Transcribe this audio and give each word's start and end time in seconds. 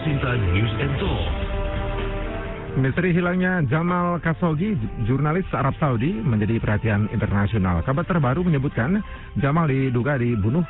Sinta 0.00 0.32
News 0.32 0.72
and 0.80 0.94
Talk. 0.96 1.28
Misteri 2.80 3.12
hilangnya 3.12 3.60
Jamal 3.68 4.16
Khashoggi, 4.24 4.72
jurnalis 5.04 5.44
Arab 5.52 5.76
Saudi, 5.76 6.16
menjadi 6.16 6.56
perhatian 6.56 7.10
internasional. 7.12 7.84
Kabar 7.84 8.08
terbaru 8.08 8.40
menyebutkan 8.40 9.04
Jamal 9.36 9.68
diduga 9.68 10.16
dibunuh 10.16 10.64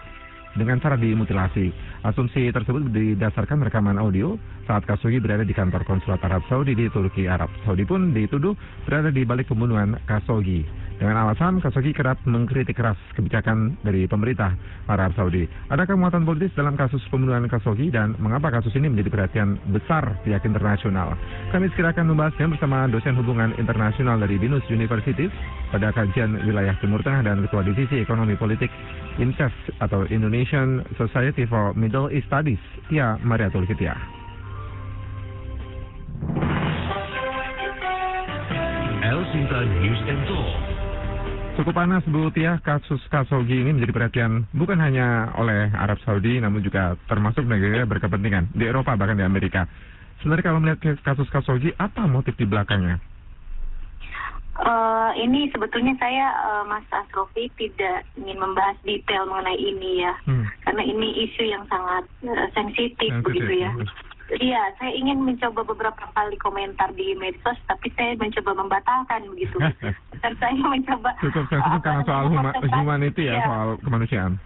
dengan 0.59 0.83
cara 0.83 0.99
dimutilasi. 0.99 1.71
Asumsi 2.03 2.51
tersebut 2.51 2.91
didasarkan 2.91 3.63
rekaman 3.71 4.03
audio 4.03 4.35
saat 4.67 4.83
Khashoggi 4.83 5.23
berada 5.23 5.47
di 5.47 5.55
kantor 5.55 5.87
konsulat 5.87 6.19
Arab 6.27 6.43
Saudi 6.51 6.75
di 6.75 6.91
Turki. 6.91 7.31
Arab 7.31 7.55
Saudi 7.63 7.87
pun 7.87 8.11
dituduh 8.11 8.59
berada 8.83 9.15
di 9.15 9.23
balik 9.23 9.47
pembunuhan 9.47 9.95
Khashoggi. 10.11 10.80
Dengan 11.01 11.17
alasan 11.17 11.65
Khashoggi 11.65 11.97
kerap 11.97 12.21
mengkritik 12.29 12.77
keras 12.77 13.01
kebijakan 13.17 13.81
dari 13.81 14.05
pemerintah 14.05 14.53
Arab 14.85 15.17
Saudi. 15.17 15.49
Adakah 15.73 15.97
muatan 15.97 16.29
politis 16.29 16.53
dalam 16.53 16.77
kasus 16.77 17.01
pembunuhan 17.09 17.49
Khashoggi 17.49 17.89
dan 17.89 18.13
mengapa 18.21 18.53
kasus 18.53 18.77
ini 18.77 18.93
menjadi 18.93 19.09
perhatian 19.09 19.57
besar 19.73 20.21
pihak 20.29 20.45
internasional? 20.45 21.17
Kami 21.57 21.73
segera 21.73 21.97
akan 21.97 22.13
membahasnya 22.13 22.53
bersama 22.53 22.85
dosen 22.93 23.17
hubungan 23.17 23.57
internasional 23.57 24.21
dari 24.21 24.37
Binus 24.37 24.61
University 24.69 25.33
pada 25.73 25.89
kajian 25.89 26.37
wilayah 26.45 26.77
Timur 26.85 27.01
Tengah 27.01 27.25
dan 27.25 27.49
Ketua 27.49 27.65
Divisi 27.65 27.97
Ekonomi 28.05 28.37
Politik 28.37 28.69
INSEF 29.17 29.57
atau 29.81 30.05
Indonesian 30.13 30.85
Society 31.01 31.49
for 31.49 31.73
Middle 31.73 32.13
East 32.13 32.29
Studies, 32.29 32.61
Tia 32.93 33.17
Mariatul 33.25 33.65
Kitia. 33.65 33.97
El 39.01 39.21
Sinta 39.33 39.65
News 39.65 40.01
and 40.05 40.23
Talk. 40.29 40.80
Cukup 41.59 41.75
panas 41.75 42.07
Bu 42.07 42.31
Tia, 42.31 42.63
kasus 42.63 43.03
Khashoggi 43.11 43.67
ini 43.67 43.75
menjadi 43.75 43.93
perhatian 43.93 44.47
bukan 44.55 44.79
hanya 44.79 45.35
oleh 45.35 45.69
Arab 45.75 45.99
Saudi, 46.07 46.39
namun 46.39 46.63
juga 46.63 46.95
termasuk 47.11 47.43
negara 47.43 47.83
berkepentingan 47.85 48.55
di 48.55 48.65
Eropa 48.71 48.95
bahkan 48.95 49.19
di 49.19 49.27
Amerika. 49.27 49.67
Sebenarnya 50.23 50.47
kalau 50.47 50.61
melihat 50.63 51.03
kasus 51.03 51.27
Khashoggi, 51.29 51.75
apa 51.75 52.07
motif 52.07 52.39
di 52.39 52.47
belakangnya? 52.47 53.03
Uh, 54.61 55.11
ini 55.17 55.49
sebetulnya 55.51 55.97
saya 55.97 56.37
uh, 56.45 56.65
Mas 56.69 56.85
Asrofi 56.93 57.49
tidak 57.57 58.05
ingin 58.21 58.37
membahas 58.37 58.77
detail 58.85 59.25
mengenai 59.25 59.57
ini 59.57 60.05
ya, 60.05 60.13
hmm. 60.29 60.45
karena 60.69 60.83
ini 60.85 61.09
isu 61.25 61.49
yang 61.49 61.65
sangat 61.65 62.05
uh, 62.29 62.49
sensitif 62.53 63.09
begitu 63.25 63.69
ya. 63.69 63.73
Iya, 64.31 64.63
saya 64.79 64.95
ingin 64.95 65.27
mencoba 65.27 65.67
beberapa 65.67 66.07
kali 66.15 66.39
komentar 66.39 66.95
di 66.95 67.19
medsos, 67.19 67.59
tapi 67.67 67.91
saya 67.99 68.15
mencoba 68.15 68.55
membatalkan 68.55 69.27
begitu. 69.35 69.59
Dan 70.23 70.33
saya 70.39 70.55
mencoba. 70.55 71.11
Cukup 71.19 71.51
sensitif 71.51 71.81
karena 71.83 72.03
soal 72.07 72.25
huma, 72.31 72.51
humanity 72.55 73.27
ya, 73.27 73.43
ya, 73.43 73.47
soal 73.51 73.69
kemanusiaan. 73.83 74.39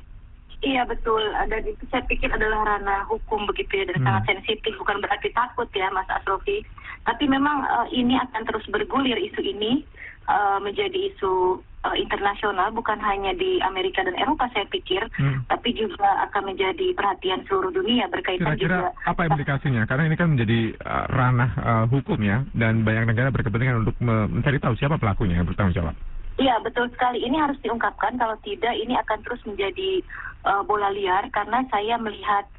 Iya 0.65 0.89
betul, 0.89 1.21
dan 1.53 1.61
itu 1.61 1.85
saya 1.93 2.01
pikir 2.09 2.33
adalah 2.33 2.65
ranah 2.65 3.05
hukum 3.13 3.45
begitu 3.45 3.85
ya, 3.85 3.93
dan 3.93 4.01
hmm. 4.01 4.07
sangat 4.09 4.25
sensitif, 4.33 4.73
bukan 4.81 4.97
berarti 5.05 5.29
takut 5.37 5.69
ya 5.77 5.93
Mas 5.93 6.09
Asrofi. 6.09 6.65
Tapi 7.05 7.29
memang 7.29 7.69
uh, 7.69 7.85
ini 7.93 8.17
akan 8.17 8.49
terus 8.49 8.65
bergulir 8.73 9.21
isu 9.21 9.45
ini 9.45 9.85
uh, 10.25 10.57
menjadi 10.65 11.13
isu 11.13 11.61
uh, 11.85 11.97
internasional 11.97 12.73
bukan 12.73 12.97
hanya 12.99 13.37
di 13.37 13.61
Amerika 13.61 14.01
dan 14.01 14.17
Eropa 14.17 14.49
saya 14.57 14.65
pikir, 14.73 15.05
hmm. 15.15 15.47
tapi 15.53 15.77
juga 15.77 16.25
akan 16.29 16.57
menjadi 16.57 16.97
perhatian 16.97 17.45
seluruh 17.47 17.71
dunia 17.71 18.09
berkaitan 18.09 18.57
Kira-kira 18.57 18.91
juga. 18.91 19.05
apa 19.05 19.23
implikasinya? 19.29 19.83
Karena 19.85 20.09
ini 20.09 20.17
kan 20.17 20.29
menjadi 20.33 20.61
uh, 20.81 21.05
ranah 21.13 21.51
uh, 21.61 21.85
hukum 21.93 22.19
ya, 22.25 22.43
dan 22.57 22.83
banyak 22.83 23.13
negara 23.13 23.29
berkepentingan 23.29 23.85
untuk 23.85 23.97
mencari 24.01 24.59
tahu 24.59 24.75
siapa 24.81 24.97
pelakunya 24.97 25.39
yang 25.39 25.47
bertanggung 25.47 25.77
jawab. 25.77 25.95
Iya 26.35 26.59
betul 26.67 26.91
sekali. 26.91 27.23
Ini 27.23 27.37
harus 27.39 27.61
diungkapkan. 27.63 28.19
Kalau 28.19 28.35
tidak, 28.43 28.75
ini 28.75 28.99
akan 28.99 29.19
terus 29.23 29.39
menjadi 29.47 30.03
uh, 30.43 30.67
bola 30.67 30.91
liar 30.91 31.31
karena 31.31 31.63
saya 31.71 31.95
melihat 31.95 32.51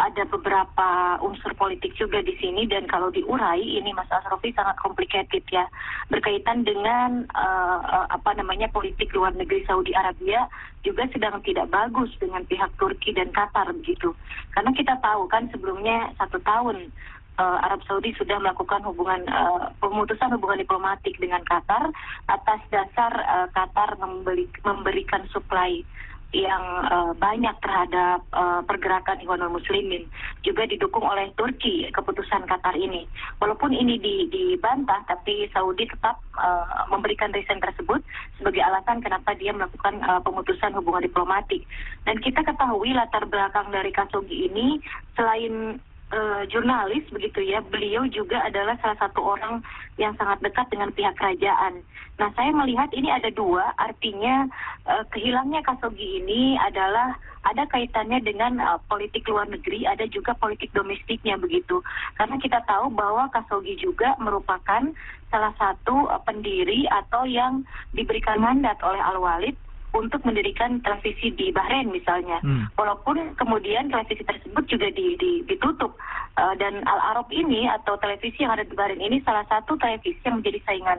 ada 0.00 0.24
beberapa 0.24 1.20
unsur 1.20 1.52
politik 1.60 1.92
juga 2.00 2.24
di 2.24 2.32
sini 2.40 2.64
dan 2.64 2.88
kalau 2.88 3.12
diurai 3.12 3.60
ini 3.60 3.92
Mas 3.92 4.08
Asrofi 4.08 4.56
sangat 4.56 4.80
complicated 4.80 5.44
ya 5.52 5.68
berkaitan 6.08 6.64
dengan 6.64 7.28
uh, 7.36 8.08
apa 8.08 8.32
namanya 8.40 8.72
politik 8.72 9.12
luar 9.12 9.36
negeri 9.36 9.60
Saudi 9.68 9.92
Arabia 9.92 10.48
juga 10.80 11.04
sedang 11.12 11.44
tidak 11.44 11.68
bagus 11.68 12.08
dengan 12.16 12.40
pihak 12.48 12.72
Turki 12.80 13.12
dan 13.12 13.28
Qatar 13.36 13.68
begitu. 13.76 14.16
Karena 14.56 14.72
kita 14.72 14.96
tahu 15.04 15.28
kan 15.28 15.52
sebelumnya 15.52 16.08
satu 16.16 16.40
tahun 16.40 16.88
uh, 17.36 17.58
Arab 17.68 17.84
Saudi 17.84 18.16
sudah 18.16 18.40
melakukan 18.40 18.80
hubungan 18.88 19.24
uh, 19.28 19.68
pemutusan 19.80 20.32
hubungan 20.36 20.60
diplomatik 20.64 21.16
dengan 21.20 21.44
Qatar 21.44 21.92
atas 22.28 22.60
dasar 22.72 23.12
uh, 23.12 23.48
Qatar 23.52 24.00
membeli, 24.00 24.48
memberikan 24.64 25.28
supply 25.28 25.84
yang 26.30 26.62
uh, 26.86 27.10
banyak 27.18 27.52
terhadap 27.58 28.22
uh, 28.30 28.62
pergerakan 28.62 29.18
Ikhwanul 29.18 29.58
Muslimin 29.58 30.06
juga 30.46 30.62
didukung 30.62 31.02
oleh 31.02 31.26
Turki 31.34 31.90
keputusan 31.90 32.46
Qatar 32.46 32.78
ini. 32.78 33.02
Walaupun 33.42 33.74
ini 33.74 33.98
di, 33.98 34.30
dibantah, 34.30 35.02
tapi 35.10 35.50
Saudi 35.50 35.90
tetap 35.90 36.22
uh, 36.38 36.86
memberikan 36.86 37.34
reason 37.34 37.58
tersebut 37.58 37.98
sebagai 38.38 38.62
alasan 38.62 39.02
kenapa 39.02 39.34
dia 39.34 39.50
melakukan 39.50 39.98
uh, 40.06 40.22
pemutusan 40.22 40.70
hubungan 40.78 41.02
diplomatik. 41.02 41.66
Dan 42.06 42.22
kita 42.22 42.46
ketahui 42.46 42.94
latar 42.94 43.26
belakang 43.26 43.66
dari 43.74 43.90
Khashoggi 43.90 44.46
ini 44.46 44.78
selain 45.18 45.82
uh, 46.12 46.42
jurnalis 46.50 47.06
begitu 47.10 47.42
ya, 47.46 47.62
beliau 47.62 48.06
juga 48.10 48.42
adalah 48.44 48.76
salah 48.82 48.98
satu 48.98 49.22
orang 49.22 49.62
yang 49.96 50.14
sangat 50.18 50.42
dekat 50.42 50.66
dengan 50.70 50.90
pihak 50.94 51.14
kerajaan. 51.16 51.82
Nah, 52.20 52.28
saya 52.36 52.52
melihat 52.52 52.92
ini 52.92 53.08
ada 53.08 53.32
dua, 53.32 53.72
artinya 53.80 54.44
uh, 54.84 55.04
kehilangnya 55.08 55.64
Kasogi 55.64 56.20
ini 56.20 56.60
adalah 56.60 57.16
ada 57.48 57.64
kaitannya 57.72 58.20
dengan 58.20 58.60
uh, 58.60 58.76
politik 58.92 59.24
luar 59.24 59.48
negeri, 59.48 59.88
ada 59.88 60.04
juga 60.04 60.36
politik 60.36 60.68
domestiknya 60.76 61.40
begitu. 61.40 61.80
Karena 62.20 62.36
kita 62.36 62.60
tahu 62.68 62.92
bahwa 62.92 63.32
Kasogi 63.32 63.80
juga 63.80 64.12
merupakan 64.20 64.92
salah 65.32 65.54
satu 65.56 66.12
uh, 66.12 66.20
pendiri 66.20 66.84
atau 66.92 67.24
yang 67.24 67.64
diberikan 67.96 68.36
mandat 68.36 68.76
oleh 68.84 69.00
Al-Walid 69.00 69.56
untuk 69.90 70.22
mendirikan 70.22 70.78
televisi 70.86 71.34
di 71.34 71.50
Bahrain 71.50 71.90
misalnya. 71.90 72.38
Hmm. 72.42 72.70
Walaupun 72.78 73.34
kemudian 73.34 73.90
televisi 73.90 74.22
tersebut 74.22 74.64
juga 74.70 74.88
di, 74.94 75.18
di, 75.18 75.42
ditutup 75.46 75.98
uh, 76.38 76.54
dan 76.58 76.82
Al 76.86 77.00
Arab 77.14 77.26
ini 77.34 77.66
atau 77.66 77.98
televisi 77.98 78.46
yang 78.46 78.54
ada 78.54 78.62
di 78.62 78.74
Bahrain 78.74 79.02
ini 79.02 79.18
salah 79.26 79.42
satu 79.50 79.74
televisi 79.78 80.22
yang 80.22 80.38
menjadi 80.38 80.62
saingan 80.66 80.98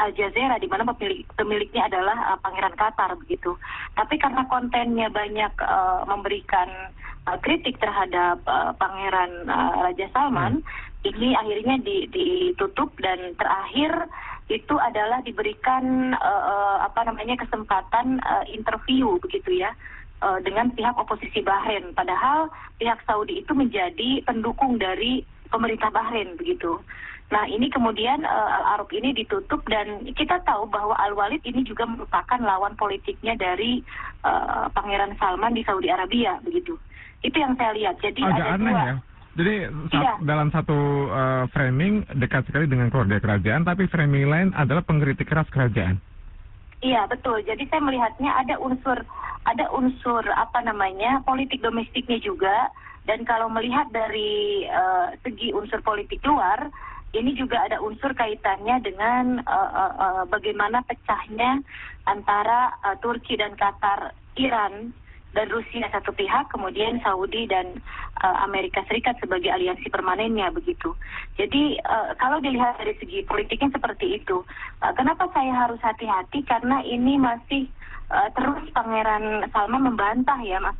Al 0.00 0.16
Jazeera 0.16 0.56
di 0.56 0.64
mana 0.64 0.88
pemilik, 0.88 1.28
pemiliknya 1.36 1.84
adalah 1.92 2.16
uh, 2.32 2.38
Pangeran 2.40 2.72
Qatar 2.80 3.12
begitu. 3.20 3.52
Tapi 3.92 4.16
karena 4.16 4.48
kontennya 4.48 5.12
banyak 5.12 5.52
uh, 5.60 6.08
memberikan 6.08 6.68
uh, 7.28 7.36
kritik 7.44 7.76
terhadap 7.76 8.40
uh, 8.48 8.72
Pangeran 8.80 9.44
uh, 9.52 9.84
Raja 9.84 10.08
Salman, 10.16 10.64
hmm. 10.64 11.12
ini 11.12 11.36
akhirnya 11.36 11.76
di, 11.84 12.08
ditutup 12.08 12.96
dan 13.04 13.36
terakhir 13.36 14.08
itu 14.50 14.74
adalah 14.82 15.22
diberikan 15.22 16.10
uh, 16.18 16.82
apa 16.82 17.06
namanya 17.06 17.38
kesempatan 17.38 18.18
uh, 18.26 18.44
interview 18.50 19.14
begitu 19.22 19.62
ya 19.62 19.70
uh, 20.26 20.42
dengan 20.42 20.74
pihak 20.74 20.98
oposisi 20.98 21.40
Bahrain. 21.46 21.94
Padahal 21.94 22.50
pihak 22.82 22.98
Saudi 23.06 23.46
itu 23.46 23.54
menjadi 23.54 24.26
pendukung 24.26 24.76
dari 24.82 25.22
pemerintah 25.48 25.94
Bahrain 25.94 26.34
begitu. 26.34 26.82
Nah 27.30 27.46
ini 27.46 27.70
kemudian 27.70 28.26
uh, 28.26 28.48
Al 28.58 28.64
Arab 28.78 28.90
ini 28.90 29.14
ditutup 29.14 29.62
dan 29.70 30.02
kita 30.18 30.42
tahu 30.42 30.66
bahwa 30.66 30.98
Al 30.98 31.14
Walid 31.14 31.46
ini 31.46 31.62
juga 31.62 31.86
merupakan 31.86 32.42
lawan 32.42 32.74
politiknya 32.74 33.38
dari 33.38 33.86
uh, 34.26 34.66
Pangeran 34.74 35.14
Salman 35.14 35.54
di 35.54 35.62
Saudi 35.62 35.86
Arabia 35.94 36.42
begitu. 36.42 36.74
Itu 37.22 37.38
yang 37.38 37.54
saya 37.54 37.70
lihat. 37.78 38.02
Jadi 38.02 38.18
Agak 38.26 38.34
ada 38.34 38.50
aneh 38.58 38.74
dua. 38.74 38.82
ya. 38.82 38.94
Jadi 39.30 39.70
iya. 39.94 40.18
dalam 40.26 40.50
satu 40.50 41.06
uh, 41.06 41.44
framing 41.54 42.02
dekat 42.18 42.50
sekali 42.50 42.66
dengan 42.66 42.90
keluarga 42.90 43.22
kerajaan, 43.22 43.62
tapi 43.62 43.86
framing 43.86 44.26
lain 44.26 44.48
adalah 44.58 44.82
pengkritik 44.82 45.30
keras 45.30 45.46
kerajaan. 45.54 46.02
Iya 46.80 47.06
betul. 47.06 47.44
Jadi 47.44 47.68
saya 47.70 47.84
melihatnya 47.84 48.30
ada 48.40 48.58
unsur 48.58 48.98
ada 49.46 49.70
unsur 49.72 50.24
apa 50.34 50.64
namanya 50.64 51.22
politik 51.22 51.62
domestiknya 51.62 52.18
juga. 52.18 52.72
Dan 53.08 53.24
kalau 53.24 53.48
melihat 53.48 53.88
dari 53.90 54.68
uh, 54.68 55.16
segi 55.24 55.56
unsur 55.56 55.80
politik 55.80 56.20
luar, 56.20 56.68
ini 57.16 57.32
juga 57.34 57.64
ada 57.64 57.80
unsur 57.80 58.12
kaitannya 58.12 58.76
dengan 58.84 59.40
uh, 59.42 59.70
uh, 59.72 59.94
uh, 59.98 60.22
bagaimana 60.28 60.84
pecahnya 60.84 61.64
antara 62.06 62.76
uh, 62.84 62.96
Turki 63.00 63.34
dan 63.40 63.56
Qatar, 63.56 64.14
Iran 64.36 64.94
dan 65.30 65.46
Rusia 65.48 65.86
satu 65.94 66.10
pihak, 66.10 66.50
kemudian 66.50 66.98
Saudi 67.06 67.46
dan 67.46 67.78
uh, 68.18 68.36
Amerika 68.42 68.82
Serikat 68.90 69.14
sebagai 69.22 69.50
aliansi 69.50 69.86
permanennya 69.86 70.50
begitu. 70.50 70.94
Jadi 71.38 71.78
uh, 71.86 72.12
kalau 72.18 72.42
dilihat 72.42 72.82
dari 72.82 72.98
segi 72.98 73.22
politiknya 73.22 73.70
seperti 73.70 74.18
itu, 74.18 74.42
uh, 74.82 74.92
kenapa 74.98 75.30
saya 75.30 75.54
harus 75.54 75.78
hati-hati? 75.80 76.42
Karena 76.42 76.82
ini 76.82 77.14
masih 77.16 77.70
uh, 78.10 78.28
terus 78.34 78.66
Pangeran 78.74 79.46
Salman 79.54 79.86
membantah 79.86 80.38
ya 80.42 80.58
Mas 80.58 80.76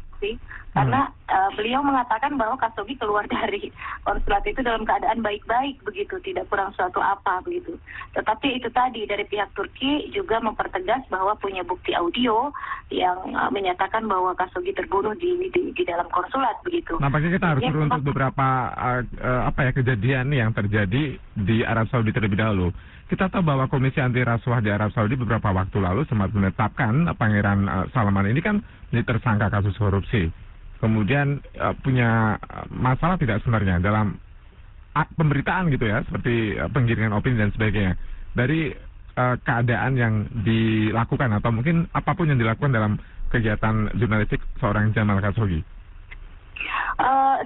karena 0.71 1.11
uh, 1.27 1.51
beliau 1.59 1.83
mengatakan 1.83 2.39
bahwa 2.39 2.55
Khashoggi 2.55 2.95
keluar 2.95 3.27
dari 3.35 3.75
konsulat 4.07 4.47
itu 4.47 4.63
dalam 4.63 4.87
keadaan 4.87 5.19
baik-baik 5.19 5.83
begitu, 5.83 6.23
tidak 6.23 6.47
kurang 6.47 6.71
suatu 6.79 7.03
apa 7.03 7.43
begitu. 7.43 7.75
Tetapi 8.15 8.63
itu 8.63 8.71
tadi 8.71 9.03
dari 9.03 9.27
pihak 9.27 9.51
Turki 9.59 10.15
juga 10.15 10.39
mempertegas 10.39 11.03
bahwa 11.11 11.35
punya 11.43 11.67
bukti 11.67 11.91
audio 11.99 12.55
yang 12.95 13.35
uh, 13.35 13.51
menyatakan 13.51 14.07
bahwa 14.07 14.31
Khashoggi 14.39 14.71
terbunuh 14.71 15.15
di, 15.19 15.51
di 15.51 15.75
di 15.75 15.83
dalam 15.83 16.07
konsulat 16.15 16.55
begitu. 16.63 16.99
Nampaknya 17.03 17.35
kita 17.35 17.49
harus 17.57 17.61
Ya, 17.61 17.69
beruntuk 17.75 18.03
beberapa 18.15 18.47
uh, 18.73 19.03
uh, 19.21 19.43
apa 19.51 19.69
ya 19.69 19.73
kejadian 19.75 20.33
yang 20.33 20.51
terjadi 20.55 21.19
di 21.35 21.57
Arab 21.67 21.91
Saudi 21.91 22.15
terlebih 22.15 22.39
dahulu. 22.39 22.71
Kita 23.11 23.27
tahu 23.27 23.43
bahwa 23.43 23.67
Komisi 23.67 23.99
Anti 23.99 24.23
Rasuah 24.23 24.63
di 24.63 24.71
Arab 24.71 24.95
Saudi 24.95 25.19
beberapa 25.19 25.51
waktu 25.51 25.83
lalu 25.83 26.07
sempat 26.07 26.31
menetapkan 26.31 27.11
Pangeran 27.19 27.67
uh, 27.67 27.87
Salman 27.91 28.31
ini 28.31 28.39
kan 28.39 28.63
menjadi 28.95 29.19
tersangka 29.19 29.51
kasus 29.51 29.75
korupsi. 29.75 30.31
Kemudian 30.79 31.43
uh, 31.59 31.75
punya 31.83 32.39
masalah 32.71 33.19
tidak 33.19 33.43
sebenarnya 33.43 33.83
dalam 33.83 34.15
pemberitaan 34.95 35.75
gitu 35.75 35.91
ya, 35.91 36.07
seperti 36.07 36.55
penggiringan 36.71 37.11
opini 37.11 37.43
dan 37.43 37.51
sebagainya. 37.51 37.99
Dari 38.31 38.71
uh, 39.19 39.37
keadaan 39.43 39.99
yang 39.99 40.15
dilakukan 40.47 41.35
atau 41.35 41.51
mungkin 41.51 41.91
apa 41.91 42.15
pun 42.15 42.31
yang 42.31 42.39
dilakukan 42.39 42.71
dalam 42.71 42.95
kegiatan 43.35 43.91
jurnalistik 43.99 44.39
seorang 44.63 44.95
Jamal 44.95 45.19
Khashoggi. 45.19 45.67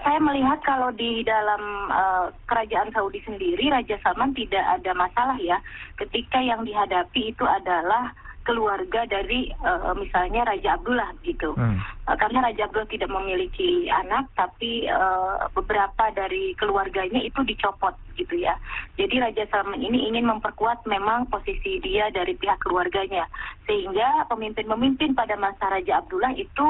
Saya 0.02 0.19
melihat 0.19 0.58
kalau 0.67 0.91
di 0.91 1.23
dalam 1.23 1.62
eh, 1.93 2.26
kerajaan 2.50 2.91
Saudi 2.91 3.23
sendiri 3.23 3.70
Raja 3.70 4.00
Salman 4.02 4.35
tidak 4.35 4.64
ada 4.64 4.91
masalah 4.96 5.38
ya 5.38 5.61
ketika 6.00 6.43
yang 6.43 6.67
dihadapi 6.67 7.31
itu 7.31 7.44
adalah 7.46 8.11
keluarga 8.44 9.08
dari 9.08 9.49
eh, 9.50 9.93
misalnya 9.96 10.44
Raja 10.44 10.76
Abdullah 10.76 11.11
gitu. 11.25 11.56
Hmm. 11.56 11.81
Eh, 11.81 12.17
karena 12.20 12.44
Raja 12.44 12.69
Abdullah 12.69 12.93
tidak 12.93 13.11
memiliki 13.11 13.88
anak 13.88 14.29
tapi 14.37 14.87
eh, 14.87 15.37
beberapa 15.56 16.12
dari 16.12 16.52
keluarganya 16.61 17.25
itu 17.25 17.40
dicopot 17.43 17.97
gitu 18.14 18.37
ya. 18.38 18.55
Jadi 19.00 19.19
Raja 19.19 19.49
Salman 19.50 19.81
ini 19.81 20.12
ingin 20.12 20.29
memperkuat 20.29 20.85
memang 20.87 21.26
posisi 21.32 21.81
dia 21.82 22.12
dari 22.12 22.37
pihak 22.37 22.61
keluarganya 22.62 23.26
sehingga 23.64 24.29
pemimpin-pemimpin 24.29 25.17
pada 25.17 25.35
masa 25.40 25.73
Raja 25.73 26.05
Abdullah 26.05 26.37
itu 26.37 26.69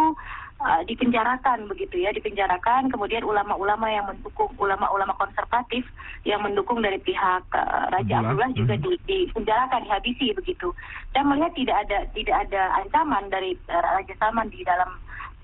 uh, 0.65 0.83
dipenjarakan 0.89 1.69
begitu 1.69 2.01
ya, 2.01 2.11
dipenjarakan 2.11 2.89
kemudian 2.89 3.23
ulama-ulama 3.23 3.87
yang 3.93 4.09
mendukung 4.09 4.51
ulama-ulama 4.57 5.13
konservatif 5.21 5.85
yang 6.25 6.41
mendukung 6.41 6.81
dari 6.81 6.97
pihak 6.99 7.45
uh, 7.53 7.93
Raja 7.93 8.25
Abdullah, 8.25 8.51
juga 8.57 8.75
mhm. 8.75 8.83
di, 8.83 8.91
dipenjarakan, 9.29 9.85
dihabisi 9.85 10.33
begitu. 10.33 10.73
Dan 11.13 11.29
melihat 11.29 11.53
tidak 11.55 11.77
ada 11.87 11.99
tidak 12.17 12.37
ada 12.49 12.63
ancaman 12.81 13.29
dari 13.29 13.53
uh, 13.69 13.85
Raja 13.85 14.15
Salman 14.17 14.49
di 14.49 14.65
dalam 14.65 14.91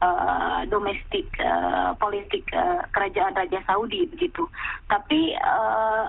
uh, 0.01 0.61
domestik 0.67 1.29
uh, 1.39 1.93
politik 2.01 2.49
uh, 2.57 2.83
kerajaan 2.91 3.37
Raja 3.37 3.61
Saudi 3.69 4.09
begitu. 4.09 4.49
Tapi 4.89 5.37
uh, 5.37 6.09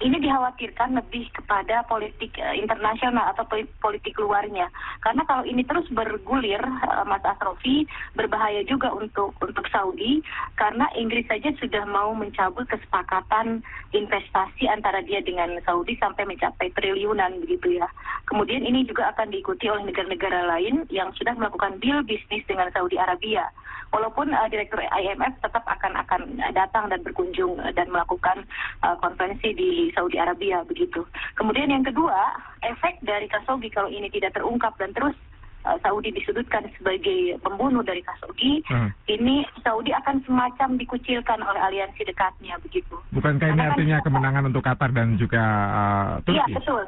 ini 0.00 0.16
dikhawatirkan 0.16 0.96
lebih 0.96 1.28
kepada 1.36 1.84
politik 1.84 2.32
eh, 2.40 2.56
internasional 2.56 3.36
atau 3.36 3.44
poli- 3.44 3.68
politik 3.84 4.16
luarnya. 4.16 4.72
Karena 5.04 5.22
kalau 5.28 5.44
ini 5.44 5.60
terus 5.60 5.84
bergulir, 5.92 6.60
eh, 6.60 7.04
Mas 7.04 7.20
Asrofi, 7.20 7.84
berbahaya 8.16 8.64
juga 8.64 8.88
untuk 8.96 9.36
untuk 9.44 9.68
Saudi 9.68 10.24
karena 10.56 10.88
Inggris 10.96 11.28
saja 11.28 11.52
sudah 11.60 11.84
mau 11.84 12.16
mencabut 12.16 12.64
kesepakatan 12.72 13.60
investasi 13.92 14.64
antara 14.72 15.04
dia 15.04 15.20
dengan 15.20 15.60
Saudi 15.68 16.00
sampai 16.00 16.24
mencapai 16.24 16.72
triliunan 16.72 17.36
begitu 17.44 17.76
ya. 17.76 17.88
Kemudian 18.24 18.64
ini 18.64 18.88
juga 18.88 19.12
akan 19.12 19.28
diikuti 19.28 19.68
oleh 19.68 19.84
negara-negara 19.84 20.48
lain 20.48 20.88
yang 20.88 21.12
sudah 21.12 21.36
melakukan 21.36 21.76
deal 21.84 22.00
bisnis 22.08 22.46
dengan 22.48 22.72
Saudi 22.72 22.96
Arabia. 22.96 23.52
Walaupun 23.90 24.30
eh, 24.30 24.48
direktur 24.48 24.80
IMF 24.80 25.34
tetap 25.42 25.66
akan 25.66 25.98
akan 25.98 26.20
datang 26.54 26.88
dan 26.88 27.02
berkunjung 27.02 27.58
dan 27.74 27.90
melakukan 27.90 28.46
eh, 28.86 28.96
konferensi 29.02 29.50
di 29.52 29.89
Saudi 29.92 30.16
Arabia 30.16 30.62
begitu. 30.64 31.04
Kemudian 31.34 31.68
yang 31.68 31.84
kedua, 31.84 32.16
efek 32.62 33.00
dari 33.02 33.26
Khashoggi 33.26 33.68
kalau 33.68 33.88
ini 33.88 34.08
tidak 34.08 34.34
terungkap 34.34 34.74
dan 34.76 34.90
terus 34.92 35.14
eh, 35.60 35.78
Saudi 35.84 36.08
disudutkan 36.10 36.72
sebagai 36.80 37.36
pembunuh 37.44 37.84
dari 37.84 38.00
Khashoggi, 38.00 38.64
Hmm. 38.66 38.88
ini 39.06 39.44
Saudi 39.60 39.92
akan 39.92 40.24
semacam 40.24 40.80
dikucilkan 40.80 41.38
oleh 41.42 41.60
aliansi 41.60 42.00
dekatnya 42.04 42.56
begitu. 42.64 42.96
Bukankah 43.12 43.52
ini 43.52 43.60
Karena 43.60 43.72
artinya 43.74 43.96
kemenangan 44.00 44.44
untuk 44.48 44.62
Qatar 44.64 44.90
dan 44.94 45.20
juga 45.20 45.42
uh, 45.68 46.08
Iya 46.30 46.44
Turki? 46.48 46.56
betul, 46.56 46.84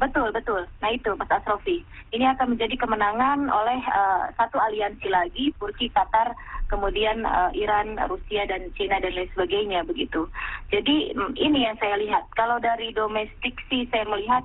betul 0.00 0.32
betul. 0.32 0.64
Nah 0.80 0.90
itu 0.90 1.12
Mas 1.14 1.28
Asrofi, 1.28 1.84
ini 2.10 2.24
akan 2.24 2.56
menjadi 2.56 2.74
kemenangan 2.80 3.46
oleh 3.46 3.78
eh, 3.78 4.22
satu 4.34 4.56
aliansi 4.56 5.06
lagi, 5.12 5.52
Turki, 5.60 5.92
Qatar, 5.92 6.32
kemudian 6.66 7.22
eh, 7.22 7.50
Iran, 7.60 8.00
Rusia 8.08 8.48
dan 8.48 8.72
Cina 8.74 8.96
dan 8.98 9.12
lain 9.12 9.28
sebagainya 9.36 9.84
begitu. 9.84 10.24
Jadi 10.72 11.12
mm, 11.12 11.36
ini 11.36 11.68
yang 11.68 11.76
saya 11.76 12.00
lihat. 12.00 12.24
Kalau 12.32 12.56
dari 12.58 12.90
domestik 12.96 13.60
sih 13.68 13.84
saya 13.92 14.08
melihat 14.08 14.40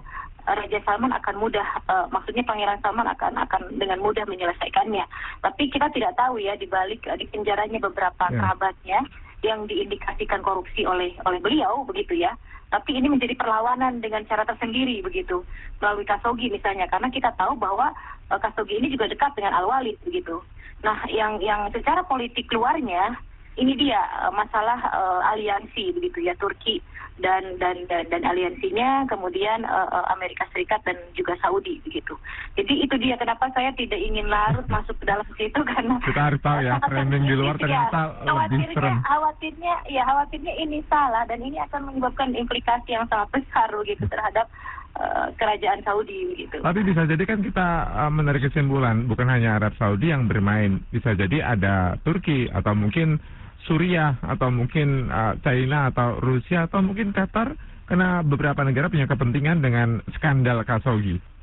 eh, 0.46 0.54
Raja 0.60 0.80
Salman 0.84 1.16
akan 1.16 1.36
mudah, 1.40 1.68
eh, 1.88 2.06
maksudnya 2.12 2.44
Pangeran 2.44 2.84
Salman 2.84 3.08
akan 3.08 3.34
akan 3.40 3.62
dengan 3.80 4.04
mudah 4.04 4.28
menyelesaikannya. 4.28 5.08
Tapi 5.40 5.64
kita 5.72 5.88
tidak 5.96 6.14
tahu 6.20 6.38
ya 6.38 6.60
di 6.60 6.68
balik 6.68 7.08
eh, 7.08 7.16
di 7.16 7.26
penjaranya 7.32 7.80
beberapa 7.80 8.28
Ya. 8.28 8.38
kerabatnya 8.42 9.00
yang 9.46 9.70
diindikasikan 9.70 10.42
korupsi 10.42 10.84
oleh 10.84 11.14
oleh 11.30 11.40
beliau 11.40 11.86
begitu 11.86 12.18
ya. 12.18 12.34
Tapi 12.74 12.98
ini 12.98 13.08
menjadi 13.08 13.38
perlawanan 13.38 14.02
dengan 14.02 14.26
cara 14.26 14.42
tersendiri 14.44 15.00
begitu 15.06 15.46
melalui 15.80 16.04
Kasogi 16.04 16.50
misalnya 16.50 16.90
karena 16.90 17.14
kita 17.14 17.30
tahu 17.38 17.54
bahwa 17.56 17.94
eh, 18.34 18.40
Khashoggi 18.42 18.82
ini 18.82 18.90
juga 18.92 19.06
dekat 19.06 19.38
dengan 19.38 19.54
Al 19.54 19.70
Walid 19.70 20.02
begitu. 20.02 20.42
Nah, 20.82 21.06
yang 21.08 21.38
yang 21.40 21.70
secara 21.72 22.04
politik 22.04 22.50
luarnya 22.50 23.16
ini 23.56 23.78
dia 23.78 24.02
eh, 24.26 24.34
masalah 24.34 24.82
eh, 24.82 25.22
aliansi 25.38 25.94
begitu 25.94 26.26
ya 26.26 26.34
Turki 26.42 26.82
dan 27.16 27.56
dan 27.64 27.88
dan, 27.88 28.04
dan 28.12 28.22
aliansinya 28.28 29.08
kemudian 29.08 29.64
eh, 29.64 30.06
Amerika 30.12 30.44
Serikat 30.52 30.84
dan 30.84 31.00
juga 31.16 31.40
Saudi 31.40 31.80
begitu. 31.88 32.20
Jadi 32.60 32.84
itu 32.84 32.96
dia 33.00 33.16
kenapa 33.16 33.48
saya 33.56 33.72
tidak 33.72 34.00
ingin 34.00 34.28
larut 34.28 34.68
masuk 34.68 35.00
ke 35.00 35.06
dalam 35.08 35.28
situ 35.40 35.60
karena 35.72 35.96
Kita 36.04 36.22
harus 36.32 36.42
tahu 36.44 36.60
ya, 36.60 36.76
framing 36.92 37.24
di 37.24 37.36
luar 37.40 37.56
ternyata 37.56 38.20
ya. 38.20 38.34
lebih 38.36 38.68
serem. 38.76 39.00
Khawatirnya, 39.08 39.76
ya 39.88 40.04
khawatirnya 40.04 40.54
ini 40.60 40.80
salah 40.92 41.24
dan 41.24 41.40
ini 41.40 41.56
akan 41.64 41.88
menyebabkan 41.88 42.36
implikasi 42.36 43.00
yang 43.00 43.08
sangat 43.08 43.32
besar 43.32 43.72
begitu 43.72 44.04
terhadap 44.12 44.52
eh, 45.00 45.28
kerajaan 45.40 45.80
Saudi 45.88 46.36
begitu. 46.36 46.60
Tapi 46.60 46.80
bisa 46.84 47.08
jadi 47.08 47.24
kan 47.24 47.40
kita 47.40 47.68
uh, 47.96 48.12
menarik 48.12 48.44
kesimpulan 48.44 49.08
bukan 49.08 49.32
hanya 49.32 49.56
Arab 49.56 49.72
Saudi 49.80 50.12
yang 50.12 50.28
bermain, 50.28 50.84
bisa 50.92 51.16
jadi 51.16 51.56
ada 51.56 51.96
Turki 52.04 52.52
atau 52.52 52.76
mungkin 52.76 53.24
Suriah 53.66 54.22
atau 54.22 54.54
mungkin 54.54 55.10
uh, 55.10 55.34
China 55.42 55.90
atau 55.90 56.22
Rusia 56.22 56.70
atau 56.70 56.86
mungkin 56.86 57.12
Qatar 57.12 57.58
karena 57.86 58.22
beberapa 58.26 58.66
negara 58.66 58.90
punya 58.90 59.06
kepentingan 59.06 59.62
dengan 59.62 60.02
skandal 60.18 60.66
Khashoggi. 60.66 61.35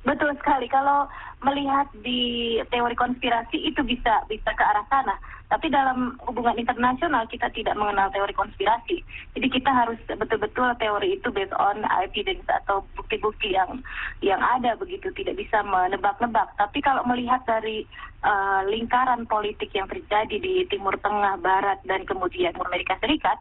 Betul 0.00 0.32
sekali. 0.40 0.64
Kalau 0.72 1.04
melihat 1.44 1.88
di 2.00 2.56
teori 2.72 2.96
konspirasi 2.96 3.68
itu 3.68 3.84
bisa 3.84 4.24
bisa 4.28 4.50
ke 4.56 4.64
arah 4.64 4.84
sana. 4.88 5.16
Tapi 5.50 5.66
dalam 5.66 6.14
hubungan 6.30 6.54
internasional 6.62 7.26
kita 7.26 7.50
tidak 7.50 7.74
mengenal 7.74 8.06
teori 8.14 8.30
konspirasi. 8.38 9.02
Jadi 9.34 9.46
kita 9.50 9.66
harus 9.74 9.98
betul-betul 10.06 10.78
teori 10.78 11.18
itu 11.18 11.28
based 11.34 11.52
on 11.58 11.82
evidence 12.06 12.46
atau 12.46 12.86
bukti-bukti 12.94 13.58
yang 13.58 13.82
yang 14.22 14.38
ada 14.38 14.78
begitu, 14.78 15.10
tidak 15.10 15.36
bisa 15.42 15.60
menebak-nebak. 15.66 16.54
Tapi 16.54 16.78
kalau 16.78 17.02
melihat 17.02 17.42
dari 17.50 17.82
eh, 18.22 18.60
lingkaran 18.70 19.26
politik 19.26 19.74
yang 19.74 19.90
terjadi 19.90 20.38
di 20.38 20.64
Timur 20.70 20.94
Tengah, 21.02 21.42
Barat 21.42 21.82
dan 21.82 22.06
kemudian 22.06 22.54
Amerika 22.54 22.94
Serikat, 23.02 23.36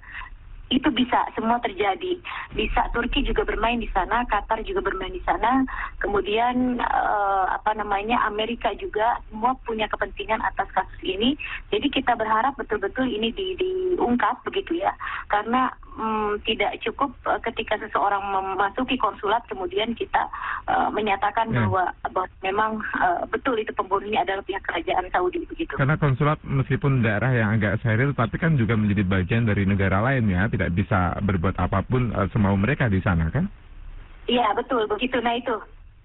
itu 0.69 0.89
bisa 0.93 1.25
semua 1.33 1.57
terjadi. 1.61 2.17
Bisa 2.53 2.89
Turki 2.93 3.25
juga 3.25 3.45
bermain 3.45 3.81
di 3.81 3.89
sana, 3.89 4.25
Qatar 4.29 4.61
juga 4.65 4.85
bermain 4.85 5.11
di 5.13 5.21
sana. 5.25 5.65
Kemudian 5.97 6.77
eh, 6.79 7.45
apa 7.49 7.73
namanya 7.73 8.21
Amerika 8.29 8.69
juga 8.77 9.17
semua 9.29 9.57
punya 9.65 9.89
kepentingan 9.89 10.41
atas 10.45 10.69
kasus 10.73 11.01
ini. 11.01 11.33
Jadi 11.73 11.89
kita 11.89 12.13
berharap 12.13 12.53
betul-betul 12.55 13.09
ini 13.09 13.33
di, 13.33 13.57
diungkap 13.57 14.45
begitu 14.45 14.77
ya. 14.77 14.93
Karena 15.27 15.73
mm, 15.97 16.45
tidak 16.45 16.77
cukup 16.85 17.11
eh, 17.27 17.39
ketika 17.49 17.81
seseorang 17.81 18.21
memasuki 18.29 18.95
konsulat 18.95 19.41
kemudian 19.49 19.97
kita 19.97 20.29
eh, 20.69 20.89
menyatakan 20.93 21.41
Ya. 21.49 21.65
bahwa 21.65 21.83
bahwa 22.13 22.27
memang 22.45 22.71
eh, 23.01 23.25
betul 23.31 23.57
itu 23.57 23.73
pembunuhnya 23.73 24.21
adalah 24.21 24.45
pihak 24.45 24.61
kerajaan 24.61 25.09
Saudi 25.09 25.41
begitu. 25.49 25.73
Karena 25.73 25.97
konsulat 25.97 26.37
meskipun 26.45 27.01
daerah 27.01 27.33
yang 27.33 27.57
agak 27.57 27.81
steril 27.81 28.13
tapi 28.13 28.37
kan 28.37 28.53
juga 28.53 28.77
menjadi 28.77 29.01
bagian 29.07 29.49
dari 29.49 29.65
negara 29.65 30.03
lain 30.03 30.29
ya, 30.29 30.45
tidak 30.59 30.75
bisa 30.75 31.15
berbuat 31.23 31.55
apa 31.55 31.79
pun 31.87 32.11
uh, 32.11 32.27
semau 32.35 32.59
mereka 32.59 32.91
di 32.91 32.99
sana 32.99 33.31
kan? 33.31 33.47
Iya 34.27 34.51
betul 34.59 34.83
begitu. 34.91 35.15
Nah 35.23 35.39
itu 35.39 35.55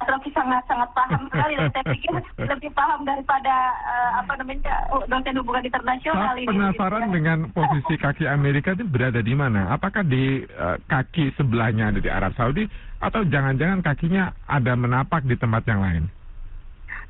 Rocky 0.05 0.31
sangat 0.35 0.63
sangat 0.69 0.91
paham 0.93 1.27
sekali 1.33 1.55
dan 1.57 1.69
saya 1.73 1.85
pikir 1.91 2.13
lebih 2.53 2.71
paham 2.77 3.07
daripada 3.09 3.55
eh, 3.89 4.11
apa 4.21 4.33
namanya 4.37 4.75
oh, 4.93 5.01
dosen 5.07 5.39
hubungan 5.41 5.65
internasional 5.65 6.35
Saya 6.35 6.43
ini. 6.45 6.51
penasaran 6.51 7.03
gitu 7.03 7.09
ya. 7.09 7.15
dengan 7.15 7.39
posisi 7.55 7.95
kaki 7.97 8.25
Amerika 8.29 8.77
itu 8.77 8.85
berada 8.85 9.21
di 9.25 9.35
mana? 9.35 9.73
Apakah 9.73 10.05
di 10.05 10.45
uh, 10.45 10.77
kaki 10.91 11.33
sebelahnya 11.41 11.95
ada 11.95 12.01
di 12.03 12.11
Arab 12.11 12.37
Saudi 12.37 12.69
atau 13.01 13.25
jangan-jangan 13.25 13.81
kakinya 13.81 14.35
ada 14.45 14.73
menapak 14.77 15.25
di 15.25 15.37
tempat 15.39 15.63
yang 15.69 15.81
lain? 15.81 16.05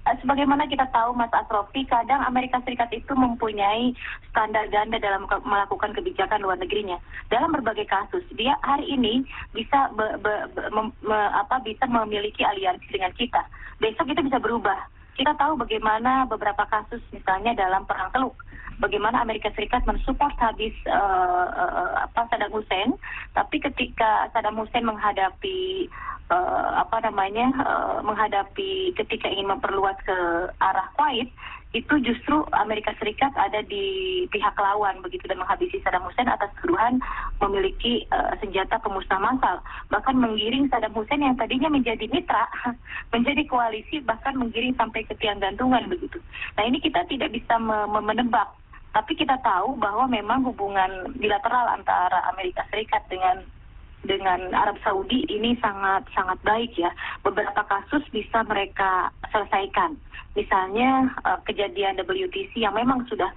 Eh, 0.06 0.16
sebagaimana 0.20 0.68
kita 0.68 0.88
tahu 0.92 1.16
Mas 1.16 1.32
Asrofi, 1.32 1.84
kadang 1.88 2.24
Amerika 2.24 2.60
Serikat 2.64 2.92
itu 2.92 3.12
mempunyai 3.16 3.96
standar 4.30 4.68
ganda 4.68 5.00
dalam 5.00 5.24
melakukan 5.44 5.92
kebijakan 5.96 6.44
luar 6.44 6.60
negerinya. 6.60 7.00
Dalam 7.28 7.52
berbagai 7.52 7.88
kasus, 7.88 8.24
dia 8.36 8.56
hari 8.64 8.88
ini 8.88 9.24
bisa 9.56 9.90
be- 9.96 10.20
be- 10.20 10.46
be- 10.52 10.70
mem- 10.72 10.96
me- 11.02 11.32
apa 11.34 11.60
bisa 11.64 11.88
memiliki 11.88 12.44
aliansi 12.44 12.86
dengan 12.92 13.12
kita. 13.16 13.42
Besok 13.80 14.12
itu 14.12 14.20
bisa 14.22 14.38
berubah. 14.38 14.93
Kita 15.14 15.32
tahu 15.38 15.54
bagaimana 15.58 16.26
beberapa 16.26 16.66
kasus 16.66 17.00
misalnya 17.14 17.54
dalam 17.54 17.86
perang 17.86 18.10
Teluk. 18.10 18.34
Bagaimana 18.82 19.22
Amerika 19.22 19.54
Serikat 19.54 19.86
mensupport 19.86 20.34
habis 20.42 20.74
uh, 20.90 21.46
uh, 21.46 22.10
apa 22.10 22.26
Saddam 22.26 22.50
Hussein, 22.50 22.98
tapi 23.30 23.62
ketika 23.62 24.26
Saddam 24.34 24.58
Hussein 24.58 24.82
menghadapi 24.82 25.86
uh, 26.34 26.82
apa 26.82 27.06
namanya 27.06 27.54
uh, 27.62 28.02
menghadapi 28.02 28.90
ketika 28.98 29.30
ingin 29.30 29.46
memperluas 29.46 29.94
ke 30.02 30.18
arah 30.58 30.90
Kuwait, 30.98 31.30
itu 31.74 31.94
justru 32.06 32.46
Amerika 32.54 32.94
Serikat 33.02 33.34
ada 33.34 33.58
di 33.66 34.22
pihak 34.30 34.54
lawan 34.54 35.02
begitu 35.02 35.26
dan 35.26 35.42
menghabisi 35.42 35.82
Saddam 35.82 36.06
Hussein 36.06 36.30
atas 36.30 36.48
tuduhan 36.62 37.02
memiliki 37.42 38.06
uh, 38.14 38.30
senjata 38.38 38.78
pemusnah 38.78 39.18
massal, 39.18 39.58
bahkan 39.90 40.14
menggiring 40.14 40.70
Saddam 40.70 40.94
Hussein 40.94 41.26
yang 41.26 41.34
tadinya 41.34 41.66
menjadi 41.66 42.06
mitra 42.06 42.46
menjadi 43.14 43.42
koalisi 43.50 43.98
bahkan 44.06 44.38
menggiring 44.38 44.78
sampai 44.78 45.02
ke 45.02 45.18
tiang 45.18 45.42
gantungan 45.42 45.90
begitu. 45.90 46.22
Nah 46.54 46.62
ini 46.62 46.78
kita 46.78 47.02
tidak 47.10 47.34
bisa 47.34 47.58
me- 47.58 47.90
me- 47.90 48.06
menebak 48.06 48.54
tapi 48.94 49.18
kita 49.18 49.34
tahu 49.42 49.74
bahwa 49.74 50.06
memang 50.06 50.46
hubungan 50.46 51.10
bilateral 51.18 51.66
antara 51.74 52.30
Amerika 52.30 52.62
Serikat 52.70 53.02
dengan 53.10 53.42
dengan 54.04 54.52
Arab 54.52 54.76
Saudi 54.84 55.24
ini 55.28 55.56
sangat 55.60 56.06
sangat 56.12 56.38
baik 56.44 56.72
ya. 56.76 56.92
Beberapa 57.24 57.64
kasus 57.64 58.04
bisa 58.12 58.44
mereka 58.44 59.10
selesaikan. 59.32 59.96
Misalnya 60.34 61.14
uh, 61.22 61.38
kejadian 61.46 61.94
WTC 62.02 62.58
yang 62.58 62.74
memang 62.74 63.06
sudah 63.06 63.30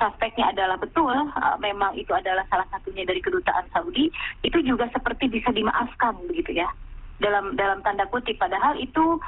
suspeknya 0.00 0.48
adalah 0.48 0.80
betul, 0.80 1.12
uh, 1.12 1.56
memang 1.60 1.92
itu 1.92 2.08
adalah 2.12 2.44
salah 2.48 2.64
satunya 2.72 3.04
dari 3.04 3.20
kedutaan 3.20 3.68
Saudi, 3.68 4.08
itu 4.40 4.58
juga 4.64 4.88
seperti 4.88 5.28
bisa 5.28 5.52
dimaafkan 5.52 6.16
begitu 6.24 6.56
ya. 6.56 6.68
Dalam 7.18 7.58
dalam 7.58 7.84
tanda 7.84 8.06
kutip 8.08 8.38
padahal 8.40 8.78
itu 8.80 9.20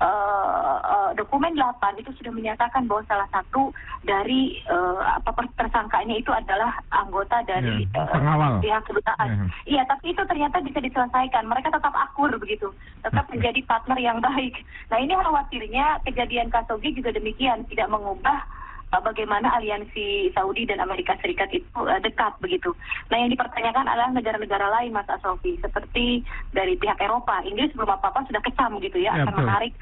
uh, 0.00 0.76
uh, 0.80 1.10
dokumen 1.14 1.54
8 1.54 2.00
itu 2.00 2.10
sudah 2.16 2.32
menyatakan 2.32 2.88
bahwa 2.88 3.04
salah 3.06 3.28
satu 3.30 3.70
dari 4.02 4.58
uh, 4.66 5.20
apa 5.20 5.46
tersangkanya 5.54 6.16
itu 6.16 6.32
adalah 6.32 6.80
anggota 6.90 7.44
dari 7.44 7.84
Ya, 7.90 8.00
uh, 8.00 8.08
pengawal. 8.08 8.52
pihak 8.64 8.82
kedutaan. 8.88 9.28
Ya. 9.28 9.44
Iya, 9.68 9.82
tapi 9.86 10.12
itu 10.12 10.22
ternyata 10.24 10.58
bisa 10.64 10.80
diselesaikan. 10.80 11.44
Mereka 11.46 11.68
tetap 11.70 11.92
akur 11.92 12.32
begitu, 12.36 12.72
tetap 13.04 13.28
menjadi 13.28 13.60
partner 13.64 13.98
yang 14.00 14.18
baik. 14.18 14.56
Nah 14.88 14.98
ini 14.98 15.12
khawatirnya 15.14 16.00
kejadian 16.04 16.48
Khashoggi 16.48 16.96
juga 16.96 17.12
demikian, 17.12 17.62
tidak 17.68 17.92
mengubah 17.92 18.42
bagaimana 18.98 19.54
aliansi 19.54 20.34
Saudi 20.34 20.66
dan 20.66 20.82
Amerika 20.82 21.14
Serikat 21.22 21.54
itu 21.54 21.70
uh, 21.78 22.02
dekat 22.02 22.34
begitu. 22.42 22.74
Nah 23.14 23.22
yang 23.22 23.30
dipertanyakan 23.30 23.86
adalah 23.86 24.10
negara-negara 24.10 24.66
lain, 24.74 24.90
Mas 24.90 25.06
Asofi, 25.06 25.54
seperti 25.62 26.26
dari 26.50 26.74
pihak 26.74 26.98
Eropa. 26.98 27.38
Inggris 27.46 27.70
belum 27.78 27.94
apa-apa 27.94 28.26
sudah 28.26 28.42
kecam 28.42 28.82
gitu 28.82 28.98
ya, 28.98 29.14
Ya, 29.14 29.22
akan 29.22 29.34
betul. 29.34 29.46
menarik 29.46 29.72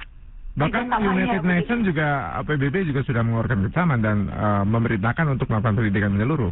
Bahkan 0.59 0.91
kerjasamanya 0.91 1.25
United. 1.38 1.47
Nations 1.47 1.83
juga 1.87 2.09
PBB 2.43 2.77
juga 2.91 3.00
sudah 3.07 3.23
mengeluarkan 3.23 3.59
kecaman 3.71 3.99
dan 4.03 4.17
eh, 4.27 4.62
memerintahkan 4.67 5.27
untuk 5.38 5.47
melakukan 5.47 5.75
pendidikan 5.79 6.11
menyeluruh. 6.11 6.50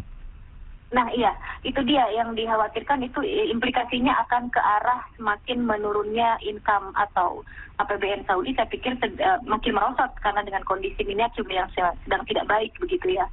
Nah 0.87 1.11
iya, 1.11 1.35
itu 1.67 1.83
dia 1.83 2.07
yang 2.15 2.31
dikhawatirkan 2.31 3.03
itu 3.03 3.19
eh, 3.19 3.51
implikasinya 3.51 4.23
akan 4.23 4.47
ke 4.47 4.61
arah 4.63 5.03
semakin 5.19 5.67
menurunnya 5.67 6.39
income 6.47 6.95
atau 6.95 7.43
APBN 7.83 8.23
Saudi. 8.23 8.55
Saya 8.55 8.71
pikir 8.71 8.95
eh, 8.95 9.39
makin 9.43 9.75
merosot 9.75 10.15
karena 10.23 10.47
dengan 10.47 10.63
kondisi 10.63 11.03
minyak 11.03 11.35
juga 11.35 11.59
yang 11.59 11.69
se- 11.75 11.97
sedang 12.07 12.23
tidak 12.23 12.47
baik 12.47 12.71
begitu 12.79 13.19
ya. 13.19 13.27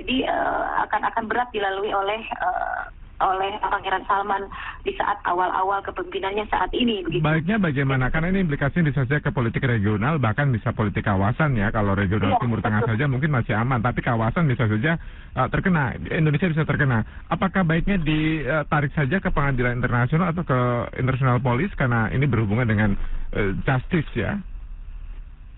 Jadi 0.00 0.24
eh, 0.24 0.64
akan 0.88 1.02
akan 1.12 1.24
berat 1.28 1.52
dilalui 1.52 1.92
oleh 1.92 2.24
eh, 2.24 2.82
oleh 3.24 3.56
Pangeran 3.64 4.04
Salman 4.04 4.44
di 4.84 4.92
saat 5.00 5.16
awal-awal 5.24 5.80
kepemimpinannya 5.80 6.44
saat 6.52 6.68
ini 6.76 7.00
begitu. 7.00 7.24
Baiknya 7.24 7.56
bagaimana? 7.56 8.12
Karena 8.12 8.28
ini 8.36 8.44
implikasinya 8.44 8.92
bisa 8.92 9.08
saja 9.08 9.24
ke 9.24 9.32
politik 9.32 9.64
regional, 9.64 10.20
bahkan 10.20 10.52
bisa 10.52 10.76
politik 10.76 11.08
kawasan 11.08 11.56
ya. 11.56 11.72
Kalau 11.72 11.96
regional 11.96 12.36
Iya, 12.36 12.40
Timur 12.44 12.60
Tengah 12.60 12.84
betul. 12.84 12.90
saja 12.94 13.04
mungkin 13.08 13.30
masih 13.32 13.54
aman, 13.56 13.80
tapi 13.80 14.04
kawasan 14.04 14.44
bisa 14.44 14.68
saja 14.68 15.00
eh, 15.34 15.48
terkena. 15.48 15.96
Indonesia 16.12 16.52
bisa 16.52 16.68
terkena. 16.68 17.02
Apakah 17.32 17.64
baiknya 17.64 17.96
ditarik 17.96 18.92
saja 18.92 19.16
ke 19.18 19.32
pengadilan 19.32 19.80
internasional 19.80 20.30
atau 20.36 20.44
ke 20.44 20.58
international 21.00 21.40
police 21.40 21.72
karena 21.74 22.12
ini 22.12 22.28
berhubungan 22.28 22.68
dengan 22.68 22.92
eh, 23.32 23.56
justice 23.64 24.12
ya? 24.12 24.36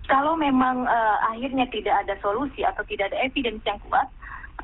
kalau 0.06 0.38
memang 0.38 0.86
eh, 0.86 1.16
akhirnya 1.34 1.66
tidak 1.68 2.06
ada 2.06 2.14
solusi 2.22 2.62
atau 2.62 2.86
tidak 2.86 3.10
ada 3.12 3.26
evidence 3.26 3.62
yang 3.66 3.78
kuat, 3.90 4.06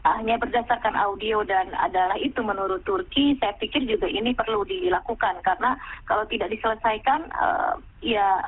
hanya 0.03 0.41
berdasarkan 0.41 0.97
audio 0.97 1.47
dan 1.47 1.71
adalah 1.79 2.19
itu 2.19 2.43
menurut 2.43 2.83
Turki, 2.83 3.39
saya 3.39 3.55
pikir 3.57 3.87
juga 3.87 4.09
ini 4.11 4.35
perlu 4.35 4.67
dilakukan 4.67 5.39
karena 5.47 5.79
kalau 6.09 6.27
tidak 6.27 6.51
diselesaikan, 6.51 7.29
eh, 7.31 7.75
ya 8.03 8.43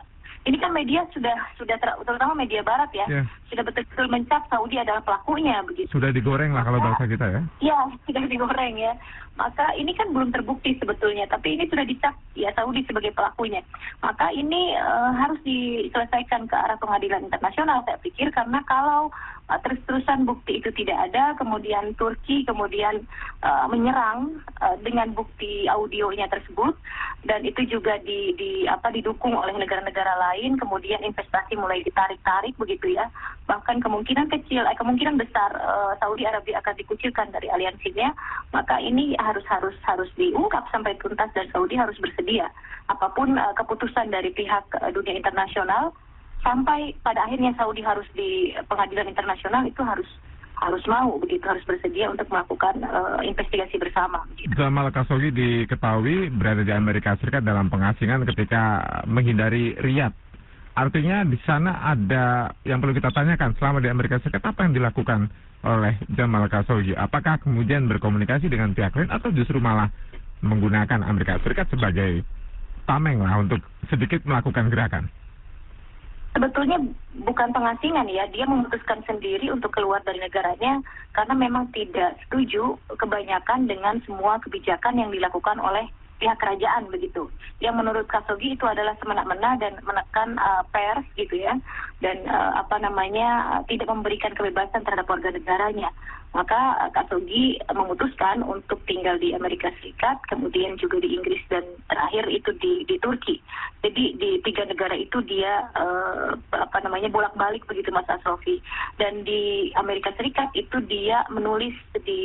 ini 0.45 0.61
kan 0.61 0.77
media 0.77 1.09
sudah 1.17 1.33
sudah 1.57 1.77
ter- 1.81 1.97
terutama 2.05 2.37
media 2.37 2.61
Barat 2.61 2.93
ya, 2.93 3.07
Ya. 3.09 3.23
sudah 3.49 3.65
betul-betul 3.65 4.13
mencap 4.13 4.45
Saudi 4.53 4.77
adalah 4.77 5.01
pelakunya 5.01 5.63
begitu. 5.65 5.89
Sudah 5.89 6.13
digoreng 6.13 6.53
lah 6.53 6.65
kalau 6.69 6.85
bahasa 6.85 7.09
kita 7.09 7.27
ya. 7.33 7.41
Ya, 7.65 7.79
sudah 8.09 8.25
digoreng 8.29 8.77
ya. 8.77 8.93
Maka 9.35 9.75
ini 9.75 9.91
kan 9.99 10.15
belum 10.15 10.31
terbukti 10.31 10.79
sebetulnya, 10.79 11.27
tapi 11.27 11.59
ini 11.59 11.67
sudah 11.67 11.83
dicap 11.83 12.15
ya 12.39 12.55
Saudi 12.55 12.87
sebagai 12.87 13.11
pelakunya. 13.11 13.67
Maka 13.99 14.31
ini 14.31 14.79
eh, 14.79 15.11
harus 15.19 15.43
diselesaikan 15.43 16.47
ke 16.47 16.55
arah 16.55 16.79
pengadilan 16.79 17.27
internasional 17.27 17.83
saya 17.83 17.99
pikir 17.99 18.31
karena 18.31 18.63
kalau 18.71 19.11
eh, 19.51 19.59
terus-terusan 19.67 20.23
bukti 20.23 20.63
itu 20.63 20.71
tidak 20.79 21.11
ada, 21.11 21.35
kemudian 21.35 21.99
Turki 21.99 22.47
kemudian 22.47 23.03
eh, 23.43 23.67
menyerang 23.67 24.39
eh, 24.63 24.77
dengan 24.87 25.11
bukti 25.19 25.67
audionya 25.67 26.31
tersebut 26.31 26.79
dan 27.25 27.41
itu 27.43 27.65
juga 27.65 27.97
di, 28.05 28.37
di 28.37 28.69
apa 28.69 28.93
didukung 28.93 29.33
oleh 29.33 29.57
negara-negara 29.57 30.13
lain, 30.31 30.61
kemudian 30.61 31.01
investasi 31.01 31.57
mulai 31.57 31.81
ditarik-tarik 31.81 32.53
begitu 32.61 32.93
ya. 32.93 33.09
Bahkan 33.49 33.81
kemungkinan 33.81 34.29
kecil, 34.29 34.63
eh, 34.65 34.77
kemungkinan 34.77 35.17
besar 35.17 35.51
eh, 35.57 35.93
Saudi 35.99 36.29
Arabia 36.29 36.61
akan 36.61 36.77
dikucilkan 36.77 37.33
dari 37.33 37.49
aliansinya, 37.49 38.13
maka 38.53 38.77
ini 38.77 39.17
harus 39.25 39.45
harus 39.49 39.73
harus 39.89 40.11
diungkap 40.21 40.69
sampai 40.69 40.93
tuntas 41.01 41.33
dan 41.33 41.49
Saudi 41.51 41.75
harus 41.81 41.97
bersedia 41.97 42.53
apa 42.93 43.09
pun 43.17 43.33
eh, 43.35 43.55
keputusan 43.57 44.13
dari 44.13 44.29
pihak 44.37 44.69
eh, 44.77 44.93
dunia 44.93 45.17
internasional 45.17 45.97
sampai 46.45 46.93
pada 47.01 47.25
akhirnya 47.25 47.57
Saudi 47.57 47.81
harus 47.81 48.05
di 48.13 48.53
pengadilan 48.69 49.09
internasional 49.09 49.65
itu 49.65 49.81
harus 49.81 50.07
harus 50.55 50.85
mau 50.87 51.19
begitu 51.19 51.43
harus 51.45 51.65
bersedia 51.67 52.13
untuk 52.13 52.29
melakukan 52.29 52.85
eh, 52.85 53.21
investigasi 53.33 53.81
bersama 53.81 54.23
begitu. 54.33 54.53
Jamal 54.55 54.93
Khashoggi 54.93 55.33
diketahui 55.33 56.29
berada 56.31 56.63
di 56.63 56.73
Amerika 56.73 57.17
Serikat 57.19 57.43
dalam 57.43 57.73
pengasingan 57.73 58.29
ketika 58.29 58.85
menghindari 59.09 59.75
Riyadh. 59.81 60.24
Artinya 60.75 61.23
di 61.23 61.39
sana 61.47 61.87
ada 61.87 62.51
yang 62.67 62.83
perlu 62.83 62.99
kita 62.99 63.15
tanyakan 63.15 63.55
selama 63.55 63.79
di 63.79 63.87
Amerika 63.87 64.19
Serikat 64.19 64.43
apa 64.43 64.67
yang 64.67 64.75
dilakukan 64.75 65.31
oleh 65.63 65.95
Jamal 66.11 66.51
Khashoggi? 66.51 66.99
Apakah 66.99 67.39
kemudian 67.39 67.87
berkomunikasi 67.87 68.51
dengan 68.51 68.75
pihak 68.75 68.91
lain 68.99 69.07
atau 69.07 69.31
justru 69.31 69.63
malah 69.63 69.87
menggunakan 70.43 71.07
Amerika 71.07 71.39
Serikat 71.47 71.71
sebagai 71.71 72.27
tameng 72.91 73.23
lah 73.23 73.39
untuk 73.39 73.63
sedikit 73.87 74.27
melakukan 74.27 74.67
gerakan? 74.67 75.07
Sebetulnya 76.35 76.83
bukan 77.23 77.55
pengasingan 77.55 78.11
ya, 78.11 78.27
dia 78.35 78.43
memutuskan 78.43 78.99
sendiri 79.07 79.55
untuk 79.55 79.71
keluar 79.71 80.03
dari 80.03 80.19
negaranya 80.19 80.83
karena 81.15 81.35
memang 81.39 81.71
tidak 81.71 82.19
setuju 82.27 82.75
kebanyakan 82.99 83.71
dengan 83.71 84.03
semua 84.03 84.43
kebijakan 84.43 84.99
yang 84.99 85.15
dilakukan 85.15 85.63
oleh 85.63 85.87
pihak 86.19 86.39
kerajaan 86.39 86.89
begitu. 86.91 87.27
Yang 87.59 87.75
menurut 87.81 88.07
Khashoggi 88.07 88.55
itu 88.55 88.67
adalah 88.67 88.95
semena-mena 89.01 89.57
dan 89.59 89.79
menekan 89.83 90.37
uh, 90.39 90.63
pers 90.71 91.07
gitu 91.19 91.41
ya, 91.41 91.55
dan 92.03 92.23
uh, 92.29 92.61
apa 92.61 92.79
namanya 92.83 93.59
uh, 93.59 93.63
tidak 93.67 93.89
memberikan 93.89 94.35
kebebasan 94.35 94.85
terhadap 94.85 95.09
warga 95.09 95.31
negaranya. 95.33 95.91
Maka 96.35 96.83
uh, 96.83 96.91
Khashoggi 96.91 97.63
memutuskan 97.71 98.43
untuk 98.43 98.83
tinggal 98.91 99.15
di 99.23 99.31
Amerika 99.33 99.71
Serikat, 99.79 100.19
kemudian 100.27 100.75
juga 100.83 100.99
di 100.99 101.15
Inggris 101.15 101.41
dan 101.47 101.63
terakhir 101.87 102.27
itu 102.27 102.51
di 102.59 102.83
di 102.91 102.99
Turki. 102.99 103.39
Jadi 103.85 104.17
di 104.17 104.41
tiga 104.43 104.65
negara 104.65 104.97
itu 104.97 105.21
dia 105.23 105.69
uh, 105.77 106.35
apa 106.57 106.79
namanya 106.83 107.13
bolak-balik 107.13 107.63
begitu 107.71 107.93
Mas 107.95 108.09
Asrofi. 108.11 108.59
Dan 108.99 109.23
di 109.23 109.71
Amerika 109.79 110.11
Serikat 110.19 110.51
itu 110.59 110.81
dia 110.91 111.23
menulis 111.31 111.77
di 112.03 112.23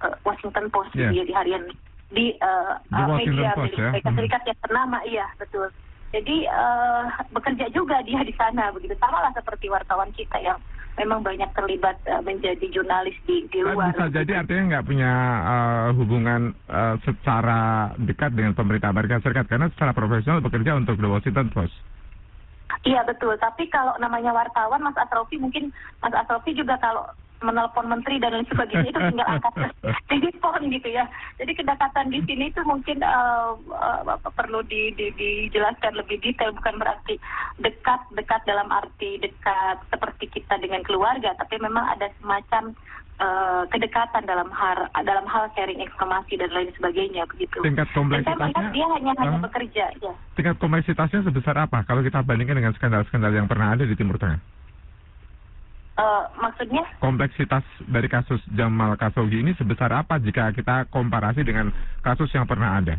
uh, 0.00 0.16
Washington 0.24 0.72
Post 0.72 0.90
Yeah. 0.92 1.08
dia 1.08 1.24
di 1.24 1.32
harian 1.32 1.64
di 2.12 2.36
uh, 2.38 2.76
Di 2.86 3.02
uh, 3.02 3.16
media 3.16 3.50
Post, 3.56 3.74
ya. 3.74 3.90
Amerika 3.90 4.08
Hmm. 4.12 4.18
Serikat 4.20 4.42
yang 4.44 4.60
ternama, 4.60 4.98
iya 5.08 5.26
betul. 5.40 5.66
Jadi 6.12 6.44
uh, 6.44 7.08
bekerja 7.32 7.66
juga 7.72 8.04
dia 8.04 8.20
di 8.20 8.34
sana 8.36 8.68
begitu 8.68 8.92
sama 9.00 9.24
lah 9.24 9.32
seperti 9.32 9.72
wartawan 9.72 10.12
kita 10.12 10.36
yang 10.44 10.60
memang 11.00 11.24
banyak 11.24 11.48
terlibat 11.56 11.96
uh, 12.04 12.20
menjadi 12.20 12.68
jurnalis 12.68 13.16
di 13.24 13.48
di 13.48 13.64
luar. 13.64 13.96
bisa 13.96 14.12
jadi 14.12 14.44
artinya 14.44 14.76
nggak 14.76 14.86
punya 14.86 15.12
eh, 15.40 15.86
hubungan 15.96 16.52
eh, 16.68 16.96
secara 17.08 17.92
dekat 17.96 18.36
dengan 18.36 18.52
pemerintah 18.52 18.92
Amerika 18.92 19.24
Serikat 19.24 19.48
karena 19.48 19.72
secara 19.72 19.96
profesional 19.96 20.44
bekerja 20.44 20.76
untuk 20.76 21.00
The 21.00 21.08
Washington 21.08 21.48
Post. 21.48 21.72
Iya 22.82 23.06
betul, 23.06 23.38
tapi 23.38 23.70
kalau 23.70 23.94
namanya 24.02 24.34
wartawan 24.34 24.82
Mas 24.82 24.98
Asrofi 24.98 25.38
mungkin 25.38 25.70
Mas 26.02 26.12
Asrofi 26.12 26.52
juga 26.52 26.76
kalau 26.82 27.06
menelpon 27.42 27.90
menteri 27.90 28.16
dan 28.22 28.34
lain 28.34 28.48
sebagainya 28.48 28.88
itu 28.90 29.00
tinggal 29.12 29.28
angkat 29.28 29.52
telepon 30.42 30.74
gitu 30.74 30.88
ya. 30.90 31.04
Jadi 31.38 31.52
kedekatan 31.54 32.06
di 32.10 32.20
sini 32.26 32.50
itu 32.50 32.60
mungkin 32.66 32.98
uh, 33.06 33.54
uh, 33.70 34.18
perlu 34.34 34.66
di, 34.66 34.90
di, 34.98 35.14
dijelaskan 35.14 35.94
lebih 35.94 36.18
detail 36.18 36.50
bukan 36.58 36.82
berarti 36.82 37.14
dekat 37.62 38.02
dekat 38.18 38.42
dalam 38.42 38.66
arti 38.74 39.22
dekat 39.22 39.78
seperti 39.94 40.26
kita 40.34 40.58
dengan 40.58 40.82
keluarga, 40.82 41.38
tapi 41.38 41.62
memang 41.62 41.86
ada 41.94 42.10
semacam 42.18 42.74
uh, 43.22 43.62
kedekatan 43.70 44.26
dalam 44.26 44.50
hal 44.50 44.90
dalam 45.06 45.26
hal 45.30 45.46
sharing 45.54 45.78
informasi 45.78 46.34
dan 46.34 46.50
lain 46.50 46.74
sebagainya 46.74 47.22
begitu. 47.30 47.62
Tingkat 47.62 47.86
kompleksitasnya 47.94 48.74
dia 48.74 48.86
hanya 48.98 49.12
hanya 49.22 49.38
bekerja 49.46 49.84
ya. 50.02 50.12
Tingkat 50.34 50.58
kompleksitasnya 50.58 51.22
sebesar 51.22 51.54
apa 51.54 51.86
kalau 51.86 52.02
kita 52.02 52.18
bandingkan 52.26 52.58
dengan 52.58 52.74
skandal-skandal 52.74 53.30
yang 53.30 53.46
pernah 53.46 53.78
ada 53.78 53.86
di 53.86 53.94
Timur 53.94 54.18
Tengah? 54.18 54.51
Uh, 55.92 56.24
maksudnya? 56.40 56.88
Kompleksitas 57.04 57.60
dari 57.84 58.08
kasus 58.08 58.40
Jamal 58.56 58.96
Khashoggi 58.96 59.44
ini 59.44 59.52
sebesar 59.60 59.92
apa 59.92 60.16
jika 60.16 60.48
kita 60.56 60.88
komparasi 60.88 61.44
dengan 61.44 61.68
kasus 62.00 62.32
yang 62.32 62.48
pernah 62.48 62.80
ada? 62.80 62.96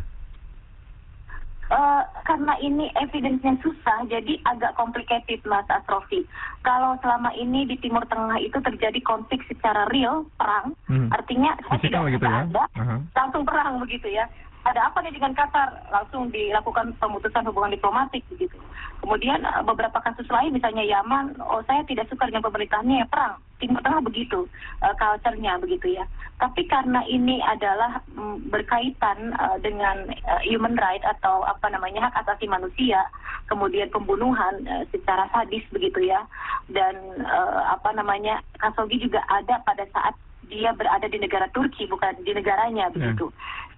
Uh, 1.74 2.06
karena 2.22 2.54
ini 2.62 2.92
evidence-nya 2.94 3.58
susah, 3.64 4.06
jadi 4.06 4.38
agak 4.46 4.78
complicated 4.78 5.42
Mas 5.42 5.66
Asrofi. 5.66 6.22
Kalau 6.62 6.94
selama 7.02 7.34
ini 7.34 7.66
di 7.66 7.74
Timur 7.82 8.06
Tengah 8.06 8.38
itu 8.38 8.62
terjadi 8.62 9.00
konflik 9.02 9.42
secara 9.50 9.90
real, 9.90 10.22
perang, 10.38 10.76
hmm. 10.86 11.10
artinya 11.10 11.56
saya 11.66 11.80
tidak 11.82 12.14
gitu 12.14 12.26
ya? 12.30 12.46
ada, 12.46 12.62
uh 12.78 12.82
-huh. 12.84 13.00
langsung 13.16 13.42
perang 13.42 13.82
begitu 13.82 14.06
ya 14.12 14.28
ada 14.64 14.88
apa 14.88 15.04
nih 15.04 15.12
dengan 15.12 15.36
Qatar 15.36 15.92
langsung 15.92 16.32
dilakukan 16.32 16.96
pemutusan 16.96 17.44
hubungan 17.52 17.76
diplomatik 17.76 18.24
begitu. 18.32 18.56
Kemudian 19.04 19.44
eh, 19.44 19.60
beberapa 19.68 20.00
kasus 20.00 20.24
lain 20.32 20.56
misalnya 20.56 20.80
Yaman, 20.80 21.36
oh 21.44 21.60
saya 21.68 21.84
tidak 21.84 22.08
suka 22.08 22.24
dengan 22.24 22.40
pemerintahannya 22.48 23.04
ya 23.04 23.08
perang. 23.12 23.36
Timur 23.60 23.84
Tengah 23.84 24.00
begitu 24.00 24.48
uh, 24.80 24.94
culture-nya 24.96 25.60
begitu 25.60 25.92
ya. 25.92 26.08
Tapi 26.40 26.64
karena 26.66 27.04
ini 27.06 27.38
adalah 27.44 28.00
um, 28.16 28.40
berkaitan 28.48 29.36
uh, 29.36 29.60
dengan 29.60 30.08
uh, 30.24 30.40
human 30.42 30.74
right 30.80 31.04
atau 31.04 31.44
apa 31.44 31.68
namanya 31.68 32.08
hak 32.08 32.24
asasi 32.24 32.48
manusia, 32.48 33.04
kemudian 33.46 33.92
pembunuhan 33.92 34.64
uh, 34.66 34.82
secara 34.90 35.28
sadis 35.30 35.62
begitu 35.68 36.08
ya. 36.08 36.24
Dan 36.72 36.96
uh, 37.28 37.76
apa 37.76 37.92
namanya 37.92 38.40
Khashoggi 38.58 39.04
juga 39.04 39.20
ada 39.28 39.60
pada 39.68 39.84
saat 39.92 40.16
dia 40.48 40.72
berada 40.72 41.06
di 41.06 41.20
negara 41.20 41.46
Turki 41.52 41.84
bukan 41.86 42.24
di 42.24 42.32
negaranya 42.32 42.88
ya. 42.88 42.92
begitu. 42.92 43.28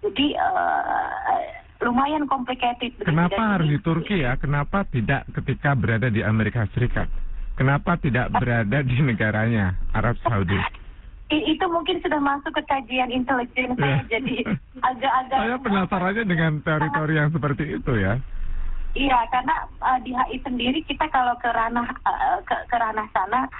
Jadi 0.06 0.38
uh, 0.38 1.65
lumayan 1.84 2.24
complicated. 2.30 2.96
Kenapa 3.02 3.58
harus 3.58 3.68
di 3.68 3.78
Turki 3.82 4.22
ya? 4.24 4.36
Kenapa 4.40 4.84
tidak 4.88 5.28
ketika 5.32 5.76
berada 5.76 6.08
di 6.08 6.24
Amerika 6.24 6.64
Serikat? 6.72 7.08
Kenapa 7.56 7.96
tidak 7.96 8.32
berada 8.36 8.84
di 8.84 8.96
negaranya 9.00 9.76
Arab 9.96 10.20
Saudi? 10.20 10.60
itu 11.26 11.66
mungkin 11.66 11.98
sudah 11.98 12.22
masuk 12.22 12.54
ke 12.54 12.62
kajian 12.70 13.10
intelijen 13.10 13.74
saya 13.74 13.98
ya. 13.98 14.18
jadi 14.18 14.36
agak-agak 14.94 15.38
saya 15.42 15.56
penasarannya 15.58 16.24
dengan 16.28 16.52
teori-teori 16.62 17.14
yang 17.18 17.30
seperti 17.34 17.64
itu 17.74 17.92
ya 17.98 18.14
iya 18.94 19.18
karena 19.34 19.66
uh, 19.82 19.98
di 20.06 20.14
HI 20.14 20.38
sendiri 20.46 20.86
kita 20.86 21.10
kalau 21.10 21.34
ke 21.42 21.50
ranah 21.50 21.88
uh, 22.06 22.38
ke, 22.46 22.54
ke 22.70 22.76
ranah 22.78 23.10
sana 23.10 23.50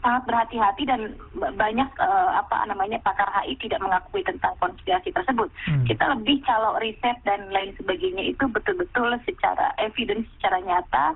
sangat 0.00 0.22
berhati-hati 0.26 0.82
dan 0.88 1.14
banyak 1.36 1.88
uh, 1.98 2.30
apa 2.38 2.66
namanya 2.70 2.98
pakar 3.02 3.28
HI 3.42 3.54
tidak 3.60 3.82
mengakui 3.82 4.22
tentang 4.24 4.54
konspirasi 4.62 5.10
tersebut. 5.12 5.48
Hmm. 5.66 5.84
Kita 5.84 6.04
lebih 6.16 6.42
kalau 6.46 6.78
riset 6.80 7.18
dan 7.22 7.50
lain 7.50 7.74
sebagainya 7.76 8.34
itu 8.34 8.44
betul-betul 8.48 9.14
secara 9.26 9.74
evidence, 9.82 10.26
secara 10.38 10.58
nyata, 10.62 11.06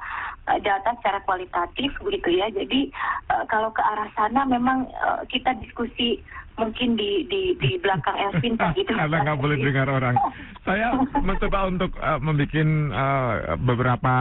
uh, 0.50 0.58
data 0.60 0.94
secara 1.00 1.18
kualitatif 1.26 1.90
begitu 2.02 2.38
ya. 2.38 2.46
Jadi 2.50 2.90
uh, 3.30 3.44
kalau 3.46 3.70
ke 3.74 3.82
arah 3.82 4.08
sana 4.14 4.46
memang 4.46 4.88
uh, 5.02 5.22
kita 5.28 5.54
diskusi 5.60 6.22
mungkin 6.60 7.00
di 7.00 7.24
di 7.26 7.56
di 7.56 7.80
belakang 7.80 8.16
Elvin 8.16 8.60
gitu. 8.76 8.92
Karena 8.92 9.22
nggak 9.24 9.40
boleh 9.40 9.56
dengar 9.66 9.88
orang. 9.88 10.14
Saya 10.62 10.94
mencoba 11.18 11.58
untuk 11.68 11.90
uh, 11.98 12.20
membuat 12.20 12.54
uh, 12.92 13.56
beberapa 13.58 14.14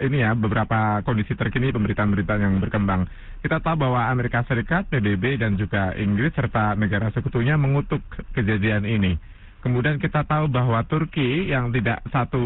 ini 0.00 0.24
ya 0.24 0.32
beberapa 0.32 1.04
kondisi 1.04 1.36
terkini 1.36 1.70
pemberitaan-pemberitaan 1.70 2.40
yang 2.40 2.56
berkembang. 2.58 3.04
Kita 3.44 3.60
tahu 3.60 3.88
bahwa 3.88 4.08
Amerika 4.08 4.40
Serikat, 4.48 4.88
PBB 4.88 5.40
dan 5.40 5.60
juga 5.60 5.92
Inggris 5.96 6.32
serta 6.32 6.72
negara 6.76 7.12
sekutunya 7.12 7.60
mengutuk 7.60 8.00
kejadian 8.32 8.88
ini. 8.88 9.16
Kemudian 9.60 10.00
kita 10.00 10.24
tahu 10.24 10.48
bahwa 10.48 10.80
Turki 10.88 11.52
yang 11.52 11.68
tidak 11.68 12.00
satu 12.08 12.40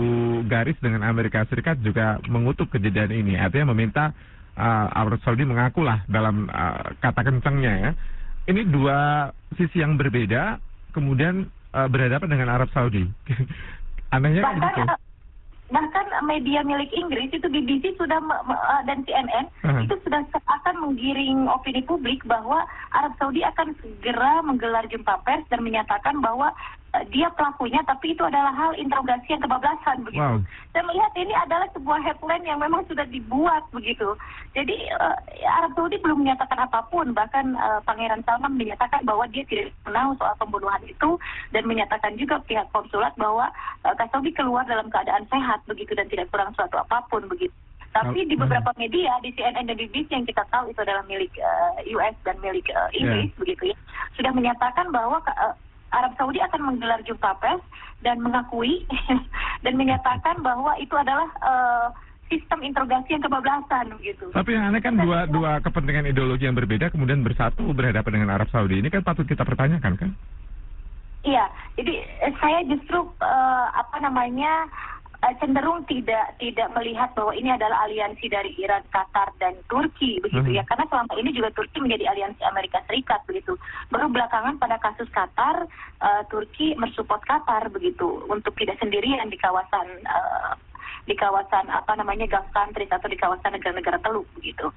garis 0.50 0.74
dengan 0.82 1.06
Amerika 1.06 1.46
Serikat 1.46 1.78
juga 1.78 2.18
mengutuk 2.26 2.74
kejadian 2.74 3.14
ini. 3.14 3.38
Artinya 3.38 3.70
meminta 3.70 4.10
uh, 4.58 4.86
Arab 4.90 5.22
Saudi 5.22 5.46
mengakulah 5.46 6.02
dalam 6.10 6.50
uh, 6.50 6.98
kata 6.98 7.22
kencangnya 7.22 7.72
ya. 7.78 7.90
Ini 8.50 8.66
dua 8.66 9.30
sisi 9.54 9.78
yang 9.78 9.94
berbeda, 9.94 10.58
kemudian 10.90 11.46
uh, 11.70 11.86
berhadapan 11.86 12.28
dengan 12.34 12.48
Arab 12.50 12.68
Saudi. 12.74 13.06
Anehnya 14.14 14.50
begitu 14.50 14.82
bahkan 15.74 16.06
media 16.22 16.62
milik 16.62 16.94
Inggris 16.94 17.34
itu 17.34 17.50
BBC 17.50 17.98
sudah 17.98 18.22
uh, 18.22 18.82
dan 18.86 19.02
CNN 19.02 19.50
uh-huh. 19.66 19.82
itu 19.82 19.98
sudah 20.06 20.22
akan 20.62 20.74
menggiring 20.78 21.50
opini 21.50 21.82
publik 21.82 22.22
bahwa 22.22 22.62
Arab 22.94 23.10
Saudi 23.18 23.42
akan 23.42 23.74
segera 23.82 24.38
menggelar 24.46 24.86
jumpa 24.86 25.18
pers 25.26 25.42
dan 25.50 25.66
menyatakan 25.66 26.22
bahwa 26.22 26.54
dia 27.10 27.26
pelakunya 27.34 27.82
tapi 27.82 28.14
itu 28.14 28.22
adalah 28.22 28.54
hal 28.54 28.72
interogasi 28.78 29.34
yang 29.34 29.42
kebablasan 29.42 30.06
begitu. 30.06 30.22
Wow. 30.22 30.38
Saya 30.70 30.82
melihat 30.86 31.12
ini 31.18 31.34
adalah 31.34 31.68
sebuah 31.74 32.00
headline 32.06 32.46
yang 32.46 32.58
memang 32.62 32.86
sudah 32.86 33.02
dibuat 33.10 33.66
begitu. 33.74 34.14
Jadi 34.54 34.76
uh, 34.94 35.16
Arab 35.58 35.74
Saudi 35.74 35.98
belum 35.98 36.22
menyatakan 36.22 36.62
apa 36.62 36.86
pun 36.92 37.10
bahkan 37.10 37.58
uh, 37.58 37.82
Pangeran 37.82 38.22
Salman 38.22 38.54
menyatakan 38.54 39.02
bahwa 39.02 39.26
dia 39.34 39.42
tidak 39.50 39.74
tahu 39.82 40.14
soal 40.18 40.34
pembunuhan 40.38 40.82
itu 40.86 41.18
dan 41.50 41.66
menyatakan 41.66 42.14
juga 42.14 42.38
pihak 42.46 42.70
konsulat 42.70 43.10
bahwa 43.18 43.50
uh, 43.82 43.94
keluar 44.34 44.62
dalam 44.66 44.86
keadaan 44.90 45.26
sehat 45.30 45.62
begitu 45.66 45.94
dan 45.94 46.06
tidak 46.10 46.30
kurang 46.30 46.54
suatu 46.54 46.78
apa 46.78 47.02
pun 47.10 47.26
begitu. 47.26 47.54
Tapi 47.94 48.26
di 48.26 48.34
beberapa 48.34 48.74
media 48.74 49.14
di 49.22 49.30
CNN 49.38 49.70
dan 49.70 49.78
BBC 49.78 50.10
yang 50.10 50.26
kita 50.26 50.42
tahu 50.50 50.66
itu 50.66 50.82
adalah 50.82 51.06
milik 51.06 51.30
uh, 51.38 51.78
eh, 51.78 51.94
US 51.94 52.14
dan 52.26 52.34
milik 52.42 52.66
uh, 52.74 52.90
Inggris 52.90 53.30
yeah. 53.30 53.38
begitu 53.38 53.62
ya 53.70 53.76
sudah 54.18 54.32
menyatakan 54.34 54.90
bahwa 54.90 55.18
uh, 55.22 55.54
Arab 55.94 56.12
Saudi 56.18 56.42
akan 56.42 56.60
menggelar 56.74 57.00
jumpa 57.06 57.38
pers 57.38 57.62
dan 58.02 58.18
mengakui 58.18 58.82
dan 59.64 59.74
menyatakan 59.78 60.42
bahwa 60.42 60.74
itu 60.82 60.92
adalah 60.98 61.30
uh, 61.40 61.88
sistem 62.26 62.66
interogasi 62.66 63.14
yang 63.14 63.22
kebablasan 63.22 63.94
begitu. 64.00 64.26
Tapi 64.34 64.50
yang 64.56 64.72
aneh 64.72 64.82
kan 64.82 64.98
dua 64.98 65.30
dua 65.30 65.62
kepentingan 65.62 66.10
ideologi 66.10 66.48
yang 66.50 66.58
berbeda 66.58 66.90
kemudian 66.90 67.22
bersatu 67.22 67.62
berhadapan 67.70 68.20
dengan 68.20 68.34
Arab 68.34 68.50
Saudi 68.50 68.82
ini 68.82 68.90
kan 68.90 69.06
patut 69.06 69.24
kita 69.24 69.46
pertanyakan 69.46 69.94
kan? 69.94 70.10
Iya, 71.24 71.48
jadi 71.80 72.04
saya 72.36 72.68
justru 72.68 73.00
uh, 73.00 73.66
apa 73.72 73.96
namanya 74.04 74.68
Eh, 75.03 75.03
cenderung 75.40 75.86
tidak 75.88 76.36
tidak 76.36 76.68
melihat 76.76 77.08
bahwa 77.16 77.32
ini 77.32 77.48
adalah 77.54 77.86
aliansi 77.88 78.26
dari 78.28 78.52
Iran, 78.60 78.84
Qatar 78.92 79.32
dan 79.40 79.56
Turki 79.70 80.20
begitu 80.20 80.50
ya. 80.52 80.60
hmm. 80.60 80.60
ya 80.60 80.64
karena 80.68 80.84
selama 80.90 81.12
ini 81.16 81.30
juga 81.32 81.48
Turki 81.54 81.78
menjadi 81.80 82.04
aliansi 82.12 82.42
Amerika 82.44 82.82
Serikat 82.84 83.24
begitu. 83.24 83.56
Baru 83.88 84.12
belakangan 84.12 84.60
pada 84.60 84.76
kasus 84.82 85.08
Qatar 85.14 85.64
uh, 86.04 86.22
Turki 86.28 86.76
mensupport 86.76 87.22
Qatar 87.24 87.72
begitu 87.72 88.26
untuk 88.28 88.52
tidak 88.60 88.76
sendirian 88.82 89.32
di 89.32 89.38
kawasan 89.40 89.86
uh, 90.04 90.52
di 91.04 91.14
kawasan 91.16 91.68
apa 91.68 91.92
namanya 92.00 92.24
Gulf 92.24 92.48
countries 92.56 92.88
atau 92.88 93.08
di 93.08 93.18
kawasan 93.20 93.52
negara-negara 93.52 94.00
Teluk 94.00 94.24
begitu. 94.36 94.72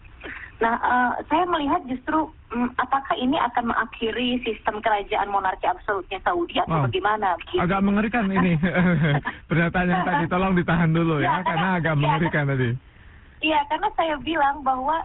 Nah, 0.57 0.73
uh, 0.81 1.11
saya 1.29 1.45
melihat 1.45 1.85
justru 1.85 2.33
um, 2.49 2.67
apakah 2.81 3.13
ini 3.13 3.37
akan 3.37 3.69
mengakhiri 3.69 4.41
sistem 4.41 4.81
kerajaan 4.81 5.29
monarki 5.29 5.69
absolutnya 5.69 6.17
Saudi 6.25 6.57
atau 6.57 6.81
wow. 6.81 6.85
bagaimana? 6.89 7.37
Begitu. 7.45 7.61
Agak 7.61 7.81
mengerikan 7.85 8.25
ini 8.33 8.57
pernyataan 9.49 9.87
yang 9.87 10.03
tadi. 10.03 10.23
Tolong 10.25 10.53
ditahan 10.57 10.91
dulu 10.91 11.21
ya, 11.21 11.39
ya 11.39 11.45
karena 11.45 11.67
agak 11.77 11.93
ya, 11.93 12.01
mengerikan 12.01 12.43
tadi. 12.49 12.69
Iya, 13.37 13.59
karena 13.69 13.89
saya 13.93 14.15
bilang 14.17 14.65
bahwa 14.65 14.97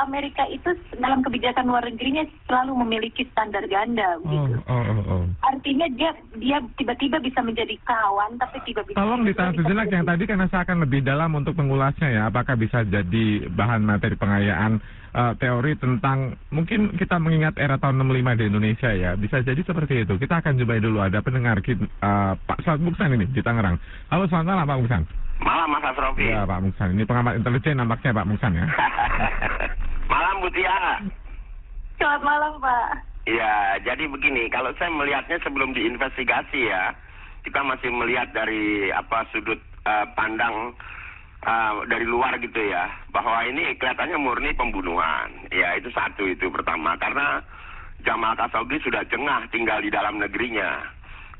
Amerika 0.00 0.48
itu 0.48 0.72
dalam 0.96 1.20
kebijakan 1.20 1.68
luar 1.68 1.84
negerinya 1.84 2.24
selalu 2.48 2.80
memiliki 2.80 3.28
standar 3.28 3.60
ganda 3.68 4.16
begitu. 4.24 4.56
Oh, 4.64 4.72
oh, 4.72 4.84
oh, 4.88 5.12
oh. 5.20 5.24
Artinya 5.44 5.84
dia 5.92 6.16
dia 6.40 6.58
tiba-tiba 6.80 7.20
bisa 7.20 7.44
menjadi 7.44 7.76
kawan 7.84 8.40
tapi 8.40 8.56
tiba-tiba 8.64 8.96
Tolong 8.96 9.28
ditahan 9.28 9.52
sejenak 9.52 9.92
yang 9.92 10.08
tadi 10.08 10.24
karena 10.24 10.48
saya 10.48 10.64
akan 10.64 10.88
lebih 10.88 11.04
dalam 11.04 11.36
untuk 11.36 11.52
mengulasnya 11.60 12.08
ya 12.08 12.22
apakah 12.32 12.56
bisa 12.56 12.88
jadi 12.88 13.52
bahan 13.52 13.84
materi 13.84 14.16
pengayaan 14.16 14.80
uh, 15.12 15.36
teori 15.36 15.76
tentang 15.76 16.40
mungkin 16.48 16.96
kita 16.96 17.20
mengingat 17.20 17.60
era 17.60 17.76
tahun 17.76 18.00
65 18.00 18.40
di 18.40 18.44
Indonesia 18.48 18.90
ya 18.96 19.12
bisa 19.20 19.44
jadi 19.44 19.60
seperti 19.60 20.08
itu. 20.08 20.16
Kita 20.16 20.40
akan 20.40 20.56
coba 20.56 20.80
dulu 20.80 20.98
ada 21.04 21.20
pendengar 21.20 21.60
uh, 21.60 22.32
Pak 22.40 22.64
Selamat 22.64 22.80
Buksan 22.88 23.12
ini 23.12 23.28
di 23.28 23.44
Tangerang. 23.44 23.76
Halo 24.08 24.24
selamat 24.24 24.46
malam 24.48 24.64
Pak 24.64 24.80
Buksan. 24.88 25.04
Malam 25.42 25.74
Mas 25.74 25.84
Asrofi. 25.84 26.30
Ya 26.30 26.46
Pak 26.46 26.62
Muksan, 26.62 26.94
ini 26.94 27.02
pengamat 27.02 27.34
intelijen 27.42 27.82
nampaknya 27.82 28.14
Pak 28.14 28.28
Muksan 28.30 28.52
ya. 28.54 28.66
malam 30.12 30.44
Bu 30.44 30.48
Tia. 30.52 31.00
Selamat 31.96 32.22
malam 32.22 32.52
Pak. 32.60 32.88
Iya, 33.22 33.78
jadi 33.86 34.04
begini, 34.10 34.50
kalau 34.50 34.74
saya 34.76 34.90
melihatnya 34.90 35.38
sebelum 35.46 35.72
diinvestigasi 35.72 36.68
ya, 36.68 36.90
kita 37.46 37.62
masih 37.62 37.88
melihat 37.94 38.28
dari 38.34 38.90
apa 38.90 39.24
sudut 39.30 39.62
uh, 39.86 40.04
pandang 40.18 40.74
uh, 41.46 41.72
dari 41.86 42.02
luar 42.02 42.34
gitu 42.42 42.58
ya 42.58 42.90
bahwa 43.14 43.46
ini 43.46 43.78
kelihatannya 43.78 44.18
murni 44.18 44.50
pembunuhan. 44.58 45.30
Ya 45.54 45.78
itu 45.78 45.88
satu 45.94 46.26
itu 46.26 46.50
pertama 46.50 46.98
karena 46.98 47.40
Jamal 48.02 48.34
Khashoggi 48.34 48.82
sudah 48.82 49.06
jengah 49.06 49.46
tinggal 49.54 49.78
di 49.78 49.90
dalam 49.90 50.18
negerinya. 50.18 50.82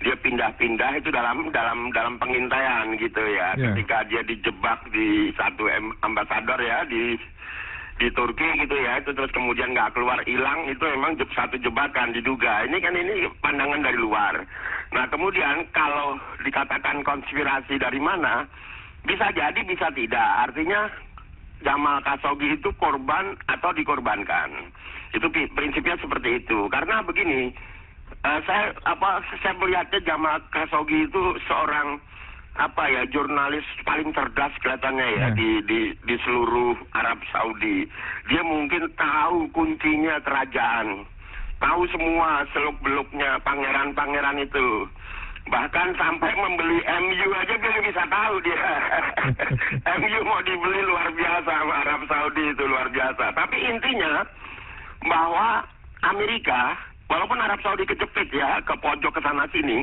Dia 0.02 0.18
pindah-pindah 0.18 0.98
itu 0.98 1.14
dalam 1.14 1.50
dalam 1.54 1.90
dalam 1.94 2.18
pengintaian 2.18 2.94
gitu 2.98 3.22
ya. 3.22 3.54
Ya. 3.54 3.70
Ketika 3.70 4.06
dia 4.10 4.22
dijebak 4.26 4.86
di 4.90 5.30
satu 5.34 5.66
ambasador 6.02 6.58
ya 6.58 6.86
di 6.86 7.14
di 8.00 8.08
Turki 8.12 8.48
gitu 8.58 8.76
ya 8.78 8.98
itu 8.98 9.10
terus 9.12 9.30
kemudian 9.30 9.76
nggak 9.76 9.92
keluar 9.92 10.18
hilang 10.24 10.64
itu 10.66 10.80
memang 10.80 11.18
satu 11.34 11.56
jebakan 11.60 12.16
diduga. 12.16 12.64
Ini 12.66 12.76
kan 12.80 12.94
ini 12.96 13.28
pandangan 13.44 13.84
dari 13.84 13.98
luar. 14.00 14.34
Nah 14.92 15.04
kemudian 15.08 15.68
kalau 15.76 16.16
dikatakan 16.44 17.04
konspirasi 17.04 17.76
dari 17.76 18.00
mana 18.00 18.48
bisa 19.04 19.30
jadi 19.34 19.60
bisa 19.64 19.92
tidak. 19.92 20.30
Artinya 20.48 20.88
Jamal 21.62 22.02
Khashoggi 22.02 22.58
itu 22.58 22.70
korban 22.76 23.38
atau 23.46 23.70
dikorbankan. 23.70 24.50
Itu 25.14 25.30
prinsipnya 25.30 25.94
seperti 26.02 26.42
itu. 26.42 26.66
Karena 26.72 27.04
begini 27.06 27.54
eh, 28.24 28.40
saya 28.44 28.74
apa 28.88 29.22
saya 29.40 29.54
melihatnya 29.56 30.00
Jamal 30.02 30.42
Khashoggi 30.50 31.06
itu 31.06 31.22
seorang 31.46 32.02
apa 32.52 32.84
ya 32.84 33.02
jurnalis 33.08 33.64
paling 33.80 34.12
cerdas 34.12 34.52
kelihatannya 34.60 35.06
ya 35.16 35.20
Ya. 35.22 35.28
di 35.32 35.50
di 35.64 35.80
di 36.04 36.14
seluruh 36.20 36.76
Arab 36.92 37.16
Saudi. 37.32 37.88
Dia 38.28 38.44
mungkin 38.44 38.92
tahu 38.92 39.48
kuncinya 39.56 40.20
kerajaan, 40.20 41.08
tahu 41.62 41.82
semua 41.88 42.44
seluk 42.52 42.76
beluknya 42.84 43.40
pangeran-pangeran 43.40 44.44
itu. 44.44 44.84
Bahkan 45.42 45.88
sampai 45.98 46.30
membeli 46.38 46.78
MU 46.86 47.28
aja 47.34 47.54
dia 47.58 47.80
bisa 47.82 48.02
tahu 48.06 48.34
dia. 48.46 48.62
MU 49.98 50.18
mau 50.22 50.38
dibeli 50.44 50.80
luar 50.86 51.08
biasa 51.10 51.50
sama 51.50 51.74
Arab 51.82 52.02
Saudi 52.06 52.44
itu 52.52 52.62
luar 52.62 52.86
biasa. 52.92 53.32
Tapi 53.34 53.56
intinya 53.58 54.22
bahwa 55.02 55.66
Amerika, 56.06 56.78
walaupun 57.10 57.42
Arab 57.42 57.58
Saudi 57.58 57.82
kejepit 57.88 58.30
ya 58.30 58.62
ke 58.62 58.74
pojok 58.78 59.18
ke 59.18 59.20
sana 59.22 59.42
sini, 59.50 59.82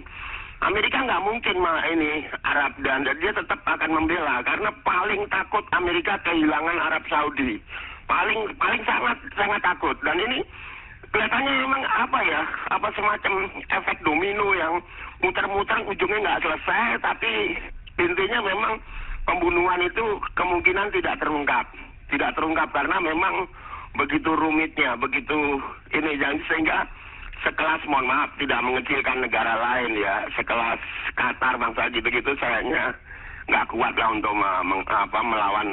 Amerika 0.60 1.00
nggak 1.00 1.24
mungkin 1.24 1.56
mah 1.64 1.80
ini 1.88 2.28
Arab 2.44 2.76
dan 2.84 3.08
dia 3.08 3.32
tetap 3.32 3.60
akan 3.64 3.92
membela 3.96 4.44
karena 4.44 4.68
paling 4.84 5.24
takut 5.32 5.64
Amerika 5.72 6.20
kehilangan 6.28 6.78
Arab 6.84 7.04
Saudi, 7.08 7.64
paling 8.12 8.52
paling 8.60 8.84
sangat 8.84 9.18
sangat 9.40 9.64
takut. 9.64 9.96
Dan 10.04 10.20
ini 10.20 10.44
kelihatannya 11.16 11.54
memang 11.64 11.84
apa 11.88 12.20
ya 12.28 12.42
apa 12.76 12.92
semacam 12.92 13.34
efek 13.72 13.98
domino 14.04 14.52
yang 14.52 14.84
muter-muter 15.24 15.80
ujungnya 15.88 16.28
nggak 16.28 16.42
selesai 16.44 17.00
tapi 17.08 17.56
intinya 17.96 18.40
memang 18.44 18.84
pembunuhan 19.24 19.80
itu 19.88 20.06
kemungkinan 20.36 20.92
tidak 20.92 21.16
terungkap. 21.24 21.66
Tidak 22.12 22.36
terungkap 22.36 22.68
karena 22.76 23.00
memang 23.00 23.48
begitu 23.96 24.36
rumitnya 24.36 25.00
begitu 25.00 25.64
ini 25.96 26.20
sehingga 26.52 26.84
sekelas 27.44 27.82
mohon 27.88 28.08
maaf 28.08 28.30
tidak 28.36 28.60
mengecilkan 28.64 29.24
negara 29.24 29.54
lain 29.56 29.96
ya 29.96 30.28
sekelas 30.36 30.80
Qatar 31.16 31.56
bangsa 31.56 31.88
gitu-gitu 31.92 32.36
sayangnya 32.40 32.92
nggak 33.48 33.68
kuat 33.72 33.94
lah 33.98 34.10
untuk 34.14 34.34
me- 34.36 34.64
meng- 34.66 34.88
apa, 34.88 35.20
melawan 35.24 35.70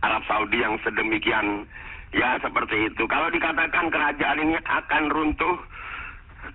Arab 0.00 0.22
Saudi 0.24 0.58
yang 0.64 0.80
sedemikian 0.82 1.68
ya 2.10 2.40
seperti 2.40 2.90
itu 2.90 3.04
kalau 3.06 3.28
dikatakan 3.30 3.92
kerajaan 3.92 4.38
ini 4.42 4.56
akan 4.64 5.04
runtuh 5.12 5.56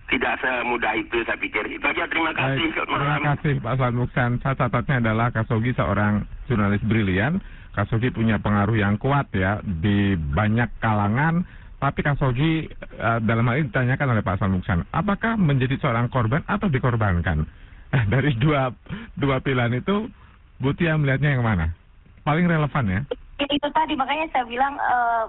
tidak 0.10 0.38
semudah 0.42 0.94
itu 0.98 1.22
saya 1.26 1.38
pikir 1.38 1.66
itu 1.70 1.86
aja 1.86 2.06
terima 2.10 2.34
kasih 2.34 2.68
Baik, 2.70 2.74
terima 2.78 3.18
kasih 3.38 3.54
Pak 3.62 3.74
Selamat 3.78 3.96
Muksan. 3.96 4.32
Saya 4.42 4.56
catatnya 4.58 4.96
adalah 5.02 5.28
Khashoggi 5.34 5.72
seorang 5.74 6.14
jurnalis 6.46 6.82
brilian. 6.86 7.42
Khashoggi 7.74 8.10
punya 8.14 8.38
pengaruh 8.38 8.78
yang 8.78 8.98
kuat 8.98 9.30
ya 9.34 9.62
di 9.62 10.14
banyak 10.18 10.70
kalangan. 10.78 11.46
Tapi 11.76 12.00
Khashoggi 12.02 12.72
eh, 12.80 13.20
dalam 13.24 13.46
hal 13.48 13.56
ini 13.60 13.68
ditanyakan 13.70 14.16
oleh 14.16 14.24
Pak 14.24 14.36
Selamat 14.40 14.56
Muksan, 14.58 14.80
apakah 14.90 15.34
menjadi 15.36 15.76
seorang 15.80 16.08
korban 16.08 16.42
atau 16.48 16.72
dikorbankan? 16.72 17.46
Eh, 17.94 18.04
dari 18.10 18.34
dua 18.36 18.74
dua 19.16 19.40
pilihan 19.40 19.72
itu, 19.78 20.10
Butia 20.56 20.96
melihatnya 20.96 21.36
yang 21.36 21.44
mana? 21.44 21.76
Paling 22.24 22.48
relevan 22.48 22.88
ya? 22.88 23.02
itu 23.36 23.68
tadi 23.76 24.00
makanya 24.00 24.32
saya 24.32 24.48
bilang 24.48 24.80
eh, 24.80 25.26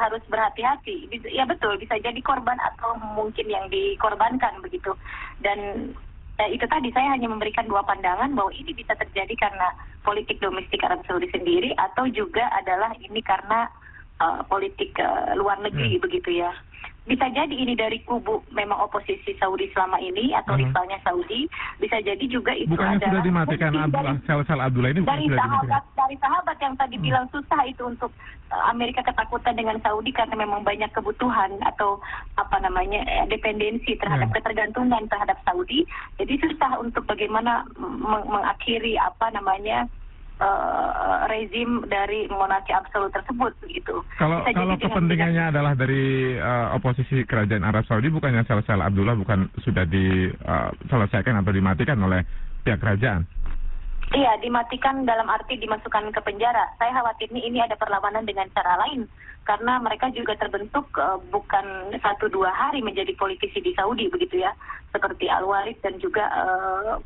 harus 0.00 0.24
berhati-hati. 0.32 1.12
Ya 1.28 1.44
betul 1.44 1.76
bisa 1.76 2.00
jadi 2.00 2.16
korban 2.24 2.56
atau 2.56 2.96
mungkin 3.12 3.44
yang 3.44 3.68
dikorbankan 3.68 4.64
begitu. 4.64 4.96
Dan 5.44 5.92
eh, 6.40 6.48
itu 6.56 6.64
tadi 6.64 6.88
saya 6.96 7.12
hanya 7.12 7.28
memberikan 7.28 7.68
dua 7.68 7.84
pandangan 7.84 8.32
bahwa 8.32 8.48
ini 8.56 8.72
bisa 8.72 8.96
terjadi 8.96 9.36
karena 9.36 9.68
politik 10.00 10.40
domestik 10.40 10.80
Arab 10.80 11.04
Saudi 11.04 11.28
sendiri 11.28 11.76
atau 11.76 12.08
juga 12.08 12.48
adalah 12.56 12.96
ini 12.96 13.20
karena 13.20 13.68
eh, 14.22 14.40
politik 14.46 14.94
eh, 14.96 15.34
luar 15.34 15.58
negeri 15.58 15.98
Hmm. 15.98 16.02
begitu 16.02 16.30
ya. 16.38 16.52
Bisa 17.02 17.26
jadi 17.28 17.50
ini 17.50 17.74
dari 17.74 17.98
kubu 18.00 18.46
memang 18.54 18.78
oposisi 18.78 19.34
Saudi 19.34 19.66
selama 19.74 19.98
ini 19.98 20.30
atau 20.32 20.54
Hmm. 20.54 20.62
rivalnya 20.62 21.02
Saudi. 21.02 21.50
Bisa 21.76 21.98
jadi 21.98 22.22
juga 22.24 22.54
itu 22.54 22.70
Bukannya 22.70 23.02
adalah 23.02 23.10
sudah 23.10 23.22
dimatikan 23.26 23.70
Abdullah, 23.74 24.14
dari- 24.14 24.22
sel-sel 24.22 24.60
Abdullah 24.60 24.90
ini 24.90 25.00
dari 25.02 25.02
sudah 25.02 25.18
dimatikan? 25.18 25.42
sahabat 25.66 25.84
dari 25.98 26.16
sahabat 26.16 26.56
yang 26.56 26.74
tadi 26.76 26.94
Hmm. 26.94 27.04
bilang 27.04 27.26
susah 27.28 27.60
itu 27.66 27.82
untuk 27.82 28.14
uh, 28.52 28.64
Amerika 28.68 29.02
ketakutan 29.02 29.54
dengan 29.56 29.82
Saudi 29.82 30.12
karena 30.12 30.36
memang 30.36 30.62
banyak 30.62 30.92
kebutuhan 30.92 31.50
atau 31.64 31.98
apa 32.36 32.56
namanya 32.60 33.02
eh, 33.02 33.26
dependensi 33.26 33.98
terhadap 33.98 34.30
Hmm. 34.30 34.36
ketergantungan 34.38 35.02
terhadap 35.08 35.42
Saudi 35.42 35.82
jadi 36.14 36.38
susah 36.38 36.78
untuk 36.78 37.02
bagaimana 37.02 37.66
meng- 37.74 38.30
mengakhiri 38.30 38.94
apa 38.94 39.26
namanya 39.32 39.90
uh, 40.40 41.28
rezim 41.28 41.84
dari 41.88 42.28
monarki 42.28 42.72
absolut 42.72 43.12
tersebut 43.12 43.52
begitu 43.60 44.00
Kalau 44.16 44.44
Bisa 44.44 44.52
kalau 44.54 44.74
dengan- 44.76 44.84
kepentingannya 44.88 45.44
adalah 45.50 45.72
dari 45.74 46.36
eh, 46.36 46.66
oposisi 46.76 47.24
kerajaan 47.24 47.64
Arab 47.64 47.84
Saudi, 47.88 48.08
bukannya 48.08 48.44
sel-sel 48.44 48.80
Abdullah 48.80 49.16
bukan 49.16 49.50
sudah 49.60 49.84
diselesaikan 49.84 51.40
atau 51.40 51.52
dimatikan 51.52 51.98
oleh 52.00 52.22
pihak 52.62 52.78
kerajaan? 52.78 53.26
Iya, 54.12 54.36
dimatikan 54.44 55.08
dalam 55.08 55.24
arti 55.32 55.56
dimasukkan 55.56 56.12
ke 56.12 56.20
penjara. 56.20 56.68
Saya 56.76 57.00
khawatirnya 57.00 57.40
ini 57.48 57.64
ada 57.64 57.80
perlawanan 57.80 58.28
dengan 58.28 58.44
cara 58.52 58.76
lain. 58.84 59.08
Karena 59.48 59.80
mereka 59.80 60.12
juga 60.12 60.36
terbentuk 60.36 60.84
eh, 61.00 61.18
bukan 61.32 61.96
satu 61.96 62.28
dua 62.28 62.52
hari 62.52 62.84
menjadi 62.84 63.16
politisi 63.16 63.64
di 63.64 63.72
Saudi 63.72 64.12
begitu 64.12 64.44
ya. 64.44 64.52
Seperti 64.92 65.32
Al-Walid 65.32 65.80
dan 65.80 65.96
juga 65.96 66.28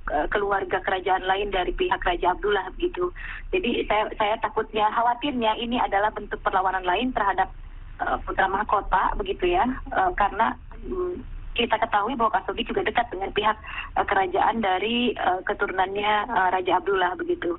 ke- 0.03 0.27
keluarga 0.35 0.83
kerajaan 0.83 1.23
lain 1.23 1.55
dari 1.55 1.71
pihak 1.71 2.03
Raja 2.03 2.35
Abdullah 2.35 2.75
begitu. 2.75 3.15
Jadi 3.55 3.87
saya 3.87 4.11
saya 4.19 4.35
takutnya, 4.43 4.91
khawatirnya 4.91 5.55
ini 5.63 5.79
adalah 5.79 6.11
bentuk 6.11 6.43
perlawanan 6.43 6.83
lain 6.83 7.15
terhadap 7.15 7.55
eh, 8.03 8.19
putra 8.27 8.51
mahkota 8.51 9.15
begitu 9.15 9.47
ya. 9.55 9.63
Eh, 9.95 10.11
karena 10.19 10.59
mm, 10.83 11.36
kita 11.57 11.81
ketahui 11.81 12.13
bahwa 12.21 12.37
Khashoggi 12.37 12.69
juga 12.69 12.85
dekat 12.85 13.09
dengan 13.09 13.33
pihak 13.33 13.57
eh, 13.97 14.05
kerajaan 14.05 14.61
dari 14.61 15.17
eh, 15.17 15.41
keturunannya 15.49 16.13
eh, 16.29 16.49
Raja 16.53 16.73
Abdullah 16.79 17.17
begitu. 17.17 17.57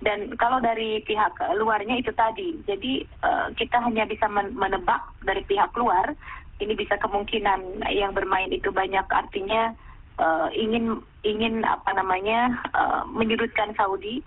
Dan 0.00 0.32
kalau 0.38 0.62
dari 0.62 1.02
pihak 1.04 1.36
luarnya 1.58 1.98
itu 1.98 2.14
tadi, 2.14 2.54
jadi 2.64 3.02
eh, 3.02 3.46
kita 3.58 3.82
hanya 3.82 4.06
bisa 4.06 4.30
men- 4.30 4.54
menebak 4.54 5.02
dari 5.26 5.42
pihak 5.44 5.74
luar. 5.74 6.14
Ini 6.60 6.76
bisa 6.76 7.00
kemungkinan 7.00 7.88
yang 7.88 8.12
bermain 8.14 8.52
itu 8.54 8.70
banyak 8.70 9.04
artinya 9.10 9.74
eh, 10.22 10.48
ingin 10.54 11.02
ingin 11.26 11.66
apa 11.66 11.90
namanya 11.98 12.54
eh, 12.70 13.02
menyudutkan 13.10 13.74
Saudi. 13.74 14.22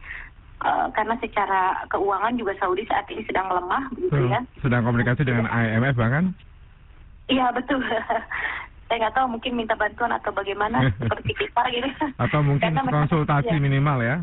eh, 0.63 0.87
karena 0.95 1.15
secara 1.19 1.83
keuangan 1.91 2.39
juga 2.39 2.55
Saudi 2.59 2.83
saat 2.87 3.03
ini 3.11 3.23
sedang 3.27 3.51
lemah, 3.51 3.83
begitu 3.95 4.31
ya. 4.31 4.39
Sedang 4.63 4.83
komunikasi 4.87 5.27
dengan 5.27 5.47
IMF 5.51 5.95
bahkan? 5.95 6.31
Iya 7.27 7.51
betul. 7.55 7.79
Saya 8.93 9.09
nggak 9.09 9.17
tahu 9.17 9.27
mungkin 9.33 9.57
minta 9.57 9.73
bantuan 9.73 10.13
atau 10.13 10.29
bagaimana 10.29 10.85
seperti 11.01 11.33
kita 11.33 11.65
gitu. 11.73 11.89
Atau 12.21 12.45
mungkin 12.53 12.77
memang- 12.77 13.09
konsultasi 13.09 13.49
iya. 13.49 13.57
minimal 13.57 13.97
ya? 14.05 14.21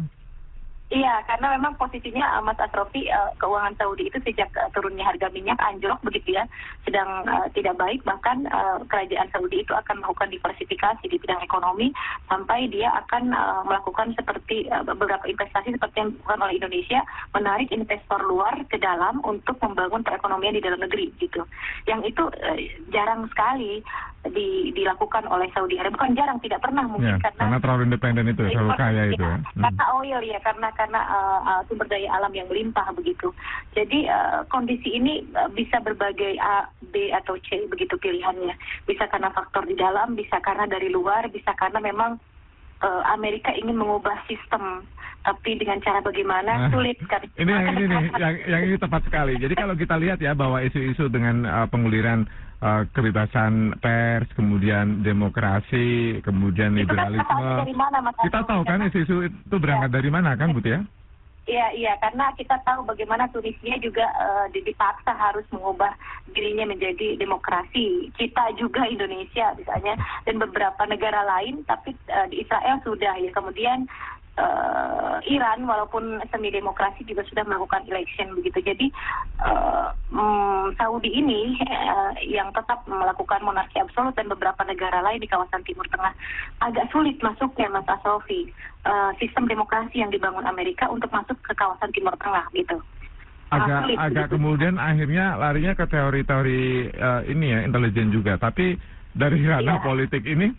Iya, 0.91 1.23
karena 1.23 1.55
memang 1.55 1.79
posisinya 1.79 2.27
uh, 2.35 2.43
Mas 2.43 2.59
Asrofi 2.59 3.07
uh, 3.07 3.31
keuangan 3.39 3.79
Saudi 3.79 4.11
itu 4.11 4.19
sejak 4.27 4.51
uh, 4.59 4.67
turunnya 4.75 5.07
harga 5.07 5.31
minyak 5.31 5.55
anjlok 5.63 6.03
begitu 6.03 6.35
ya, 6.35 6.43
sedang 6.83 7.23
uh, 7.31 7.47
tidak 7.55 7.79
baik 7.79 8.03
bahkan 8.03 8.43
uh, 8.51 8.83
kerajaan 8.91 9.31
Saudi 9.31 9.63
itu 9.63 9.71
akan 9.71 10.03
melakukan 10.03 10.35
diversifikasi 10.35 11.07
di 11.07 11.15
bidang 11.15 11.39
ekonomi 11.47 11.95
sampai 12.27 12.67
dia 12.75 12.91
akan 13.07 13.31
uh, 13.31 13.63
melakukan 13.71 14.19
seperti 14.19 14.67
uh, 14.75 14.83
beberapa 14.83 15.31
investasi 15.31 15.79
seperti 15.79 15.95
yang 15.95 16.11
dilakukan 16.11 16.43
oleh 16.43 16.55
Indonesia, 16.59 17.01
menarik 17.39 17.71
investor 17.71 18.21
luar 18.27 18.59
ke 18.67 18.75
dalam 18.83 19.23
untuk 19.23 19.63
membangun 19.63 20.03
perekonomian 20.03 20.59
di 20.59 20.63
dalam 20.67 20.83
negeri 20.83 21.15
gitu. 21.23 21.47
Yang 21.87 22.19
itu 22.19 22.25
uh, 22.35 22.59
jarang 22.91 23.31
sekali 23.31 23.79
di, 24.21 24.75
dilakukan 24.77 25.25
oleh 25.29 25.49
Saudi 25.57 25.81
Arabia, 25.81 25.97
bukan 25.97 26.13
jarang, 26.17 26.39
tidak 26.45 26.61
pernah 26.61 26.85
mungkin 26.85 27.09
Ya, 27.11 27.33
karena 27.35 27.59
terlalu 27.59 27.83
independen 27.91 28.27
itu, 28.31 28.43
terlalu 28.47 28.71
kaya 28.79 29.03
itu 29.11 29.25
ya. 29.25 29.41
Karena 29.57 29.85
oil 29.97 30.21
ya 30.23 30.39
karena 30.41 30.69
karena 30.77 31.01
uh, 31.11 31.41
uh, 31.43 31.61
sumber 31.67 31.87
daya 31.91 32.09
alam 32.13 32.33
yang 32.35 32.47
melimpah 32.49 32.87
begitu 32.95 33.33
jadi 33.75 33.99
uh, 34.11 34.41
kondisi 34.49 34.97
ini 34.97 35.27
uh, 35.35 35.51
bisa 35.53 35.79
berbagai 35.83 36.39
A 36.41 36.71
B 36.91 37.11
atau 37.15 37.37
C 37.43 37.67
begitu 37.69 37.99
pilihannya 37.99 38.55
bisa 38.87 39.07
karena 39.11 39.31
faktor 39.35 39.67
di 39.67 39.77
dalam 39.77 40.15
bisa 40.15 40.39
karena 40.43 40.67
dari 40.67 40.89
luar 40.91 41.29
bisa 41.31 41.55
karena 41.59 41.79
memang 41.83 42.19
uh, 42.83 43.03
Amerika 43.13 43.53
ingin 43.55 43.77
mengubah 43.77 44.23
sistem 44.27 44.85
tapi 45.21 45.61
dengan 45.61 45.85
cara 45.85 46.01
bagaimana 46.01 46.67
Nah, 46.67 46.71
sulit 46.73 46.97
kan. 47.05 47.21
Ini 47.37 47.45
yang 47.53 47.77
ini 47.77 47.85
nih, 47.93 48.05
yang, 48.17 48.35
yang 48.49 48.63
ini 48.73 48.77
tepat 48.81 49.05
sekali. 49.05 49.37
Jadi 49.37 49.53
kalau 49.53 49.77
kita 49.77 50.01
lihat 50.01 50.17
ya 50.17 50.33
bahwa 50.33 50.65
isu-isu 50.65 51.13
dengan 51.13 51.45
uh, 51.45 51.69
penguliran 51.69 52.25
uh, 52.61 52.83
kebebasan 52.93 53.77
pers, 53.81 54.29
kemudian 54.37 55.03
demokrasi, 55.05 56.21
kemudian 56.25 56.77
Itu 56.77 56.93
kan 56.95 57.11
liberalisme, 57.13 57.77
mana, 57.77 57.99
Mas 58.05 58.15
kita 58.21 58.41
tahu 58.47 58.63
kan 58.65 58.87
isu-isu 58.87 59.29
itu 59.29 59.57
berangkat 59.57 59.91
dari 59.91 60.09
mana 60.13 60.37
kan, 60.37 60.53
Bu 60.53 60.63
ya? 60.65 60.81
Iya, 61.51 61.67
iya, 61.75 61.93
karena 61.99 62.31
kita 62.39 62.63
tahu 62.63 62.87
bagaimana 62.87 63.27
Tunisia 63.35 63.75
juga 63.83 64.07
di- 64.55 64.63
dipaksa 64.63 65.11
harus 65.11 65.43
mengubah 65.51 65.91
dirinya 66.31 66.69
menjadi 66.69 67.19
demokrasi. 67.19 68.13
Kita 68.15 68.55
juga 68.55 68.87
Indonesia 68.87 69.57
misalnya 69.59 69.99
dan 70.29 70.39
beberapa 70.39 70.79
negara 70.87 71.27
lain, 71.27 71.67
tapi 71.67 71.97
eh, 72.07 72.27
di 72.31 72.47
Israel 72.47 72.79
sudah 72.87 73.19
ya. 73.19 73.35
Kemudian 73.35 73.89
eh, 74.41 75.17
Iran 75.29 75.69
walaupun 75.69 76.25
semi 76.33 76.49
demokrasi 76.49 77.05
juga 77.05 77.21
sudah 77.29 77.45
melakukan 77.45 77.85
election 77.87 78.33
begitu. 78.33 78.65
Jadi 78.65 78.87
eh, 79.45 79.89
mm, 80.09 80.81
Saudi 80.81 81.11
ini 81.13 81.61
eh, 81.61 82.13
yang 82.33 82.49
tetap 82.57 82.89
melakukan 82.89 83.45
monarki 83.45 83.77
absolut 83.79 84.17
dan 84.17 84.33
beberapa 84.33 84.65
negara 84.65 85.05
lain 85.05 85.21
di 85.21 85.29
kawasan 85.29 85.61
Timur 85.63 85.85
Tengah 85.93 86.17
agak 86.65 86.89
sulit 86.89 87.21
masuknya 87.21 87.69
Mas 87.69 87.87
Asofi 87.87 88.49
eh, 88.85 89.11
sistem 89.21 89.45
demokrasi 89.45 90.01
yang 90.01 90.09
dibangun 90.09 90.49
Amerika 90.49 90.89
untuk 90.89 91.13
masuk 91.13 91.37
ke 91.45 91.53
kawasan 91.53 91.93
Timur 91.93 92.17
Tengah 92.17 92.49
gitu. 92.57 92.81
Agak 93.51 93.83
sulit, 93.83 93.99
agak 93.99 94.27
begitu. 94.31 94.35
kemudian 94.39 94.75
akhirnya 94.79 95.35
larinya 95.35 95.75
ke 95.75 95.85
teori-teori 95.85 96.63
eh, 96.95 97.23
ini 97.29 97.47
ya 97.51 97.59
intelijen 97.67 98.15
juga 98.15 98.39
tapi 98.39 98.79
dari 99.11 99.43
ranah 99.43 99.83
Iya. 99.83 99.85
politik 99.85 100.23
ini 100.23 100.55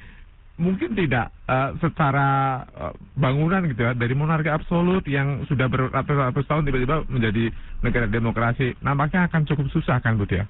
mungkin 0.59 0.95
tidak 0.95 1.31
eh, 1.47 1.69
secara 1.79 2.61
eh, 2.67 2.93
bangunan 3.15 3.63
gitu 3.69 3.87
ya 3.87 3.91
dari 3.95 4.15
monarki 4.15 4.51
absolut 4.51 5.03
yang 5.07 5.47
sudah 5.47 5.69
beratus-ratus 5.69 6.45
tahun 6.47 6.67
tiba-tiba 6.67 7.07
menjadi 7.07 7.51
negara 7.83 8.07
demokrasi 8.09 8.75
nampaknya 8.83 9.27
akan 9.31 9.47
cukup 9.47 9.67
susah 9.71 9.99
kan 10.03 10.19
Bu 10.19 10.27
ya 10.27 10.47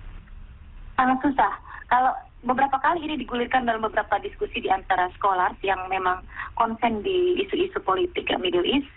sangat 1.01 1.17
susah. 1.25 1.53
Kalau 1.89 2.13
beberapa 2.45 2.77
kali 2.77 3.01
ini 3.01 3.17
digulirkan 3.25 3.65
dalam 3.65 3.81
beberapa 3.81 4.21
diskusi 4.21 4.61
di 4.61 4.69
antara 4.69 5.09
sekolah 5.17 5.57
yang 5.65 5.89
memang 5.89 6.21
konsen 6.53 7.01
di 7.01 7.41
isu-isu 7.41 7.81
politik 7.81 8.29
ya, 8.29 8.37
Middle 8.37 8.65
East, 8.65 8.87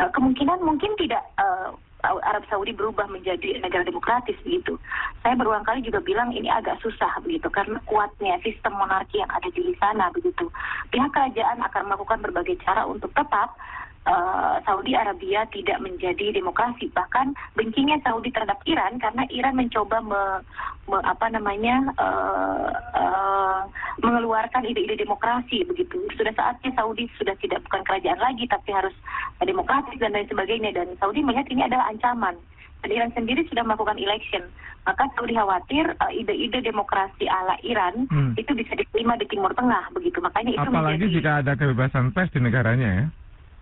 eh, 0.00 0.08
kemungkinan 0.16 0.64
mungkin 0.64 0.96
tidak 0.96 1.20
eh, 1.36 1.70
Arab 2.04 2.44
Saudi 2.48 2.72
berubah 2.72 3.06
menjadi 3.08 3.60
negara 3.60 3.84
demokratis 3.84 4.36
begitu. 4.42 4.80
Saya 5.20 5.36
berulang 5.36 5.64
kali 5.64 5.84
juga 5.84 6.00
bilang 6.00 6.32
ini 6.32 6.48
agak 6.48 6.80
susah 6.80 7.10
begitu 7.20 7.46
karena 7.52 7.76
kuatnya 7.84 8.40
sistem 8.40 8.76
monarki 8.76 9.20
yang 9.20 9.30
ada 9.30 9.48
di 9.52 9.74
sana 9.76 10.08
begitu. 10.12 10.48
Pihak 10.88 11.10
kerajaan 11.12 11.60
akan 11.60 11.82
melakukan 11.92 12.20
berbagai 12.24 12.56
cara 12.64 12.88
untuk 12.88 13.12
tetap 13.12 13.52
eh, 14.06 14.56
Saudi 14.64 14.92
Arabia 14.96 15.44
tidak 15.52 15.78
menjadi 15.82 16.32
demokrasi. 16.32 16.88
Bahkan 16.92 17.36
bencinya 17.56 18.00
Saudi 18.00 18.32
terhadap 18.32 18.60
Iran 18.64 18.96
karena 18.96 19.24
Iran 19.28 19.56
mencoba 19.60 20.00
me, 20.00 20.22
me- 20.88 21.04
apa 21.04 21.26
namanya 21.28 21.92
eh, 21.98 22.68
eh, 22.96 23.60
mengeluarkan 24.00 24.64
ide-ide 24.64 24.96
demokrasi 24.96 25.64
begitu. 25.68 26.00
Sudah 26.16 26.32
saatnya 26.32 26.72
Saudi 26.72 27.10
sudah 27.20 27.36
tidak 27.36 27.60
bukan 27.68 27.84
kerajaan 27.84 28.20
lagi 28.20 28.48
tapi 28.48 28.72
harus 28.72 28.94
demokratis 29.40 29.96
dan 30.00 30.12
lain 30.16 30.28
sebagainya 30.28 30.72
dan 30.72 30.88
Saudi 30.96 31.20
melihat 31.20 31.48
ini 31.52 31.64
adalah 31.64 31.88
ancaman. 31.92 32.36
Dan 32.80 32.96
Iran 32.96 33.12
sendiri 33.12 33.44
sudah 33.44 33.60
melakukan 33.60 34.00
election. 34.00 34.48
Maka 34.88 35.04
Saudi 35.12 35.36
khawatir 35.36 35.92
eh, 35.92 36.12
ide-ide 36.24 36.64
demokrasi 36.64 37.28
ala 37.28 37.60
Iran 37.60 38.08
Hmm. 38.08 38.32
itu 38.40 38.56
bisa 38.56 38.72
diterima 38.72 39.20
di 39.20 39.28
Timur 39.28 39.52
Tengah 39.52 39.92
begitu. 39.92 40.24
Makanya 40.24 40.56
itu 40.56 40.64
apalagi 40.64 40.96
menjadi 41.04 41.14
jika 41.20 41.30
ada 41.44 41.52
kebebasan 41.52 42.16
pers 42.16 42.32
di 42.32 42.40
negaranya 42.40 42.88
ya 42.88 43.06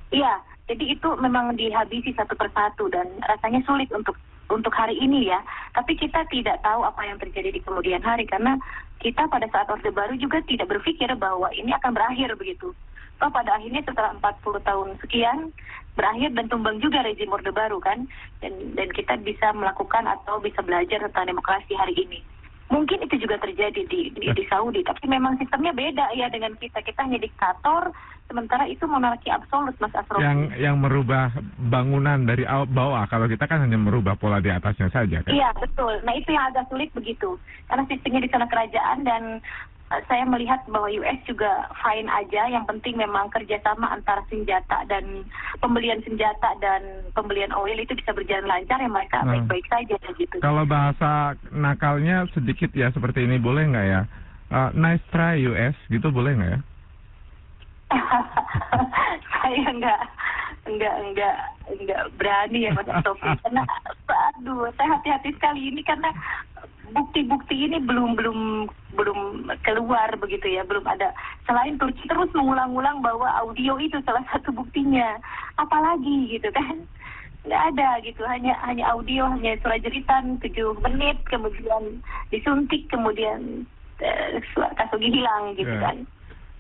Iya, 0.09 0.41
jadi 0.69 0.85
itu 0.97 1.09
memang 1.21 1.57
dihabisi 1.57 2.13
satu 2.17 2.37
persatu 2.37 2.89
dan 2.93 3.09
rasanya 3.25 3.61
sulit 3.65 3.89
untuk 3.93 4.17
untuk 4.49 4.73
hari 4.73 4.97
ini 4.97 5.29
ya. 5.29 5.41
Tapi 5.77 5.97
kita 5.97 6.25
tidak 6.33 6.61
tahu 6.65 6.85
apa 6.85 7.05
yang 7.05 7.21
terjadi 7.21 7.53
di 7.53 7.61
kemudian 7.61 8.01
hari 8.01 8.25
karena 8.25 8.57
kita 8.99 9.29
pada 9.29 9.47
saat 9.53 9.69
Orde 9.69 9.93
Baru 9.93 10.17
juga 10.17 10.41
tidak 10.49 10.73
berpikir 10.73 11.09
bahwa 11.17 11.53
ini 11.55 11.71
akan 11.77 11.93
berakhir 11.93 12.35
begitu. 12.35 12.73
Toh 13.19 13.31
pada 13.35 13.59
akhirnya 13.59 13.83
setelah 13.83 14.15
40 14.17 14.63
tahun 14.63 14.89
sekian 15.03 15.39
berakhir 15.99 16.31
dan 16.39 16.47
tumbang 16.47 16.79
juga 16.79 17.03
rezim 17.03 17.29
Orde 17.29 17.51
Baru 17.51 17.83
kan 17.83 18.07
dan 18.41 18.53
dan 18.79 18.89
kita 18.95 19.19
bisa 19.21 19.51
melakukan 19.53 20.07
atau 20.07 20.39
bisa 20.39 20.63
belajar 20.63 21.03
tentang 21.05 21.37
demokrasi 21.37 21.75
hari 21.77 21.95
ini. 21.99 22.23
Mungkin 22.69 23.01
itu 23.01 23.17
juga 23.25 23.41
terjadi 23.41 23.81
di, 23.89 24.13
di, 24.13 24.25
di 24.29 24.45
Saudi, 24.45 24.85
tapi 24.85 25.09
memang 25.09 25.41
sistemnya 25.41 25.73
beda 25.73 26.13
ya 26.13 26.29
dengan 26.29 26.53
kita. 26.61 26.85
Kita 26.85 27.01
hanya 27.01 27.17
diktator, 27.17 27.89
sementara 28.29 28.69
itu 28.69 28.85
monarki 28.85 29.33
absolut, 29.33 29.73
Mas 29.81 29.97
Asrofi. 29.97 30.21
yang 30.21 30.53
yang 30.61 30.77
merubah 30.77 31.33
bangunan 31.57 32.29
dari 32.29 32.45
aw- 32.45 32.69
bawah 32.69 33.09
kalau 33.09 33.25
kita 33.25 33.49
kan 33.49 33.65
hanya 33.65 33.81
merubah 33.81 34.21
pola 34.21 34.37
di 34.45 34.53
atasnya 34.53 34.93
saja 34.93 35.25
kan 35.25 35.33
Iya 35.33 35.49
betul. 35.57 35.97
Nah 36.05 36.13
itu 36.13 36.29
yang 36.29 36.53
agak 36.53 36.69
sulit 36.69 36.93
begitu, 36.93 37.41
karena 37.73 37.89
sistemnya 37.89 38.21
di 38.21 38.31
sana 38.31 38.45
kerajaan 38.45 38.99
dan 39.01 39.23
saya 39.89 40.25
melihat 40.29 40.61
bahwa 40.69 40.93
US 40.93 41.17
juga 41.25 41.65
fine 41.81 42.09
aja. 42.13 42.45
Yang 42.53 42.65
penting 42.77 43.01
memang 43.01 43.33
kerjasama 43.33 43.89
antara 43.89 44.21
senjata 44.29 44.85
dan 44.85 45.25
pembelian 45.65 46.05
senjata 46.05 46.53
dan 46.61 47.09
pembelian 47.17 47.53
oil 47.57 47.77
itu 47.81 47.97
bisa 47.97 48.13
berjalan 48.13 48.45
lancar 48.45 48.77
ya 48.77 48.91
mereka 48.91 49.25
Nah. 49.25 49.33
baik-baik 49.35 49.67
saja 49.73 49.97
gitu. 50.15 50.37
Kalau 50.45 50.65
bahasa 50.69 51.35
nakalnya 51.49 52.29
sedikit 52.37 52.69
ya 52.77 52.93
seperti 52.93 53.25
ini 53.25 53.41
boleh 53.41 53.65
nggak 53.73 53.87
ya? 53.89 54.03
Uh, 54.49 54.71
nice 54.77 55.05
try 55.13 55.41
US 55.49 55.77
gitu 55.89 56.13
boleh 56.13 56.37
nggak 56.37 56.51
ya? 56.53 56.61
saya 59.41 59.65
enggak 59.73 60.01
enggak 60.69 60.95
enggak 61.01 61.37
enggak 61.73 62.03
berani 62.21 62.69
ya 62.69 62.71
Mas 62.77 62.89
Sofi 63.05 63.29
karena 63.43 63.63
aduh 64.39 64.69
saya 64.77 65.01
hati-hati 65.01 65.33
sekali 65.35 65.73
ini 65.73 65.81
karena 65.83 66.13
bukti-bukti 66.93 67.69
ini 67.69 67.79
belum 67.85 68.17
belum 68.17 68.41
belum 68.97 69.53
keluar 69.65 70.09
begitu 70.17 70.49
ya. 70.49 70.65
Belum 70.65 70.85
ada. 70.89 71.13
Selain 71.45 71.77
Turki 71.77 72.05
terus 72.09 72.33
mengulang-ulang 72.33 73.05
bahwa 73.05 73.29
audio 73.45 73.77
itu 73.77 74.01
salah 74.05 74.25
satu 74.33 74.53
buktinya. 74.53 75.21
Apalagi 75.61 76.33
gitu 76.33 76.49
kan? 76.53 76.85
Nggak 77.45 77.63
ada 77.75 77.89
gitu. 78.05 78.25
Hanya 78.25 78.57
hanya 78.65 78.89
audio 78.93 79.29
hanya 79.29 79.57
suara 79.61 79.79
jeritan 79.81 80.41
tujuh 80.41 80.77
menit 80.85 81.21
kemudian 81.29 82.01
disuntik 82.33 82.89
kemudian 82.89 83.65
eh, 84.01 84.41
suara 84.53 84.73
hilang 84.99 85.55
gitu 85.57 85.69
Ya. 85.69 85.93
kan 85.93 85.99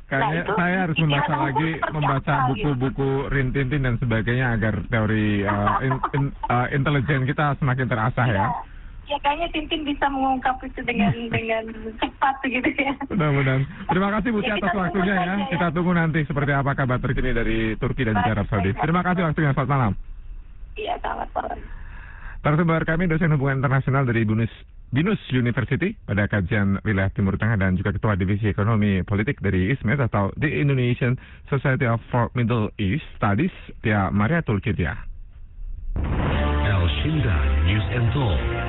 Kayaknya 0.08 0.32
Nah, 0.32 0.40
itu 0.40 0.52
saya 0.56 0.76
harus 0.88 0.96
membaca 1.04 1.34
lagi 1.36 1.70
membaca 1.92 2.34
gitu. 2.34 2.48
buku-buku 2.48 3.10
Rintintin 3.28 3.84
dan 3.84 3.94
sebagainya 4.00 4.56
agar 4.56 4.74
teori 4.88 5.44
uh, 5.44 5.78
in- 5.84 6.04
in- 6.16 6.34
uh, 6.48 6.66
intelijen 6.72 7.28
kita 7.28 7.54
semakin 7.60 7.86
terasah 7.86 8.24
ya. 8.26 8.46
Ya 9.04 9.16
kayaknya 9.20 9.48
Tintin 9.52 9.84
bisa 9.84 10.04
mengungkap 10.08 10.60
itu 10.64 10.80
dengan 10.80 11.12
dengan 11.36 11.64
cepat 11.96 12.34
begitu 12.40 12.68
ya. 12.72 12.92
Mudah-mudahan. 13.08 13.62
Terima 13.88 14.08
kasih 14.16 14.28
Bu 14.32 14.40
Ya, 14.40 14.56
atas 14.56 14.72
waktunya 14.72 15.14
ya. 15.14 15.24
ya. 15.28 15.34
Kita 15.48 15.66
tunggu 15.72 15.92
nanti 15.92 16.20
seperti 16.24 16.52
apa 16.52 16.72
kabar 16.72 16.98
terkini 17.00 17.32
dari 17.32 17.58
Turki 17.76 18.04
dan 18.04 18.16
juga 18.16 18.32
Arab 18.32 18.46
Saudi. 18.48 18.72
Terima 18.72 19.00
kasih 19.04 19.28
waktunya. 19.28 19.52
Selamat 19.52 19.68
malam. 19.68 19.92
Iya, 20.72 20.94
selamat 21.00 21.28
malam. 21.36 21.58
Narasumber 22.38 22.82
kami 22.84 23.04
dosen 23.08 23.32
hubungan 23.34 23.60
internasional 23.60 24.04
dari 24.04 24.24
Binus 24.24 24.52
Binus 24.88 25.20
University 25.36 26.00
pada 26.08 26.24
kajian 26.24 26.80
wilayah 26.80 27.12
Timur 27.12 27.36
Tengah 27.36 27.60
dan 27.60 27.76
juga 27.76 27.92
Ketua 27.92 28.16
Divisi 28.16 28.48
Ekonomi 28.48 29.04
Politik 29.04 29.36
dari 29.44 29.68
ISMED 29.76 30.00
atau 30.08 30.32
The 30.40 30.48
Indonesian 30.48 31.20
Society 31.52 31.84
of 31.84 32.00
for 32.08 32.32
Middle 32.32 32.72
East 32.80 33.04
Studies, 33.20 33.52
Tia 33.84 34.08
Maria 34.08 34.40
Tulkidia. 34.40 34.96
El 36.64 36.84
News 37.68 37.86
and 37.92 38.08
Talk. 38.16 38.67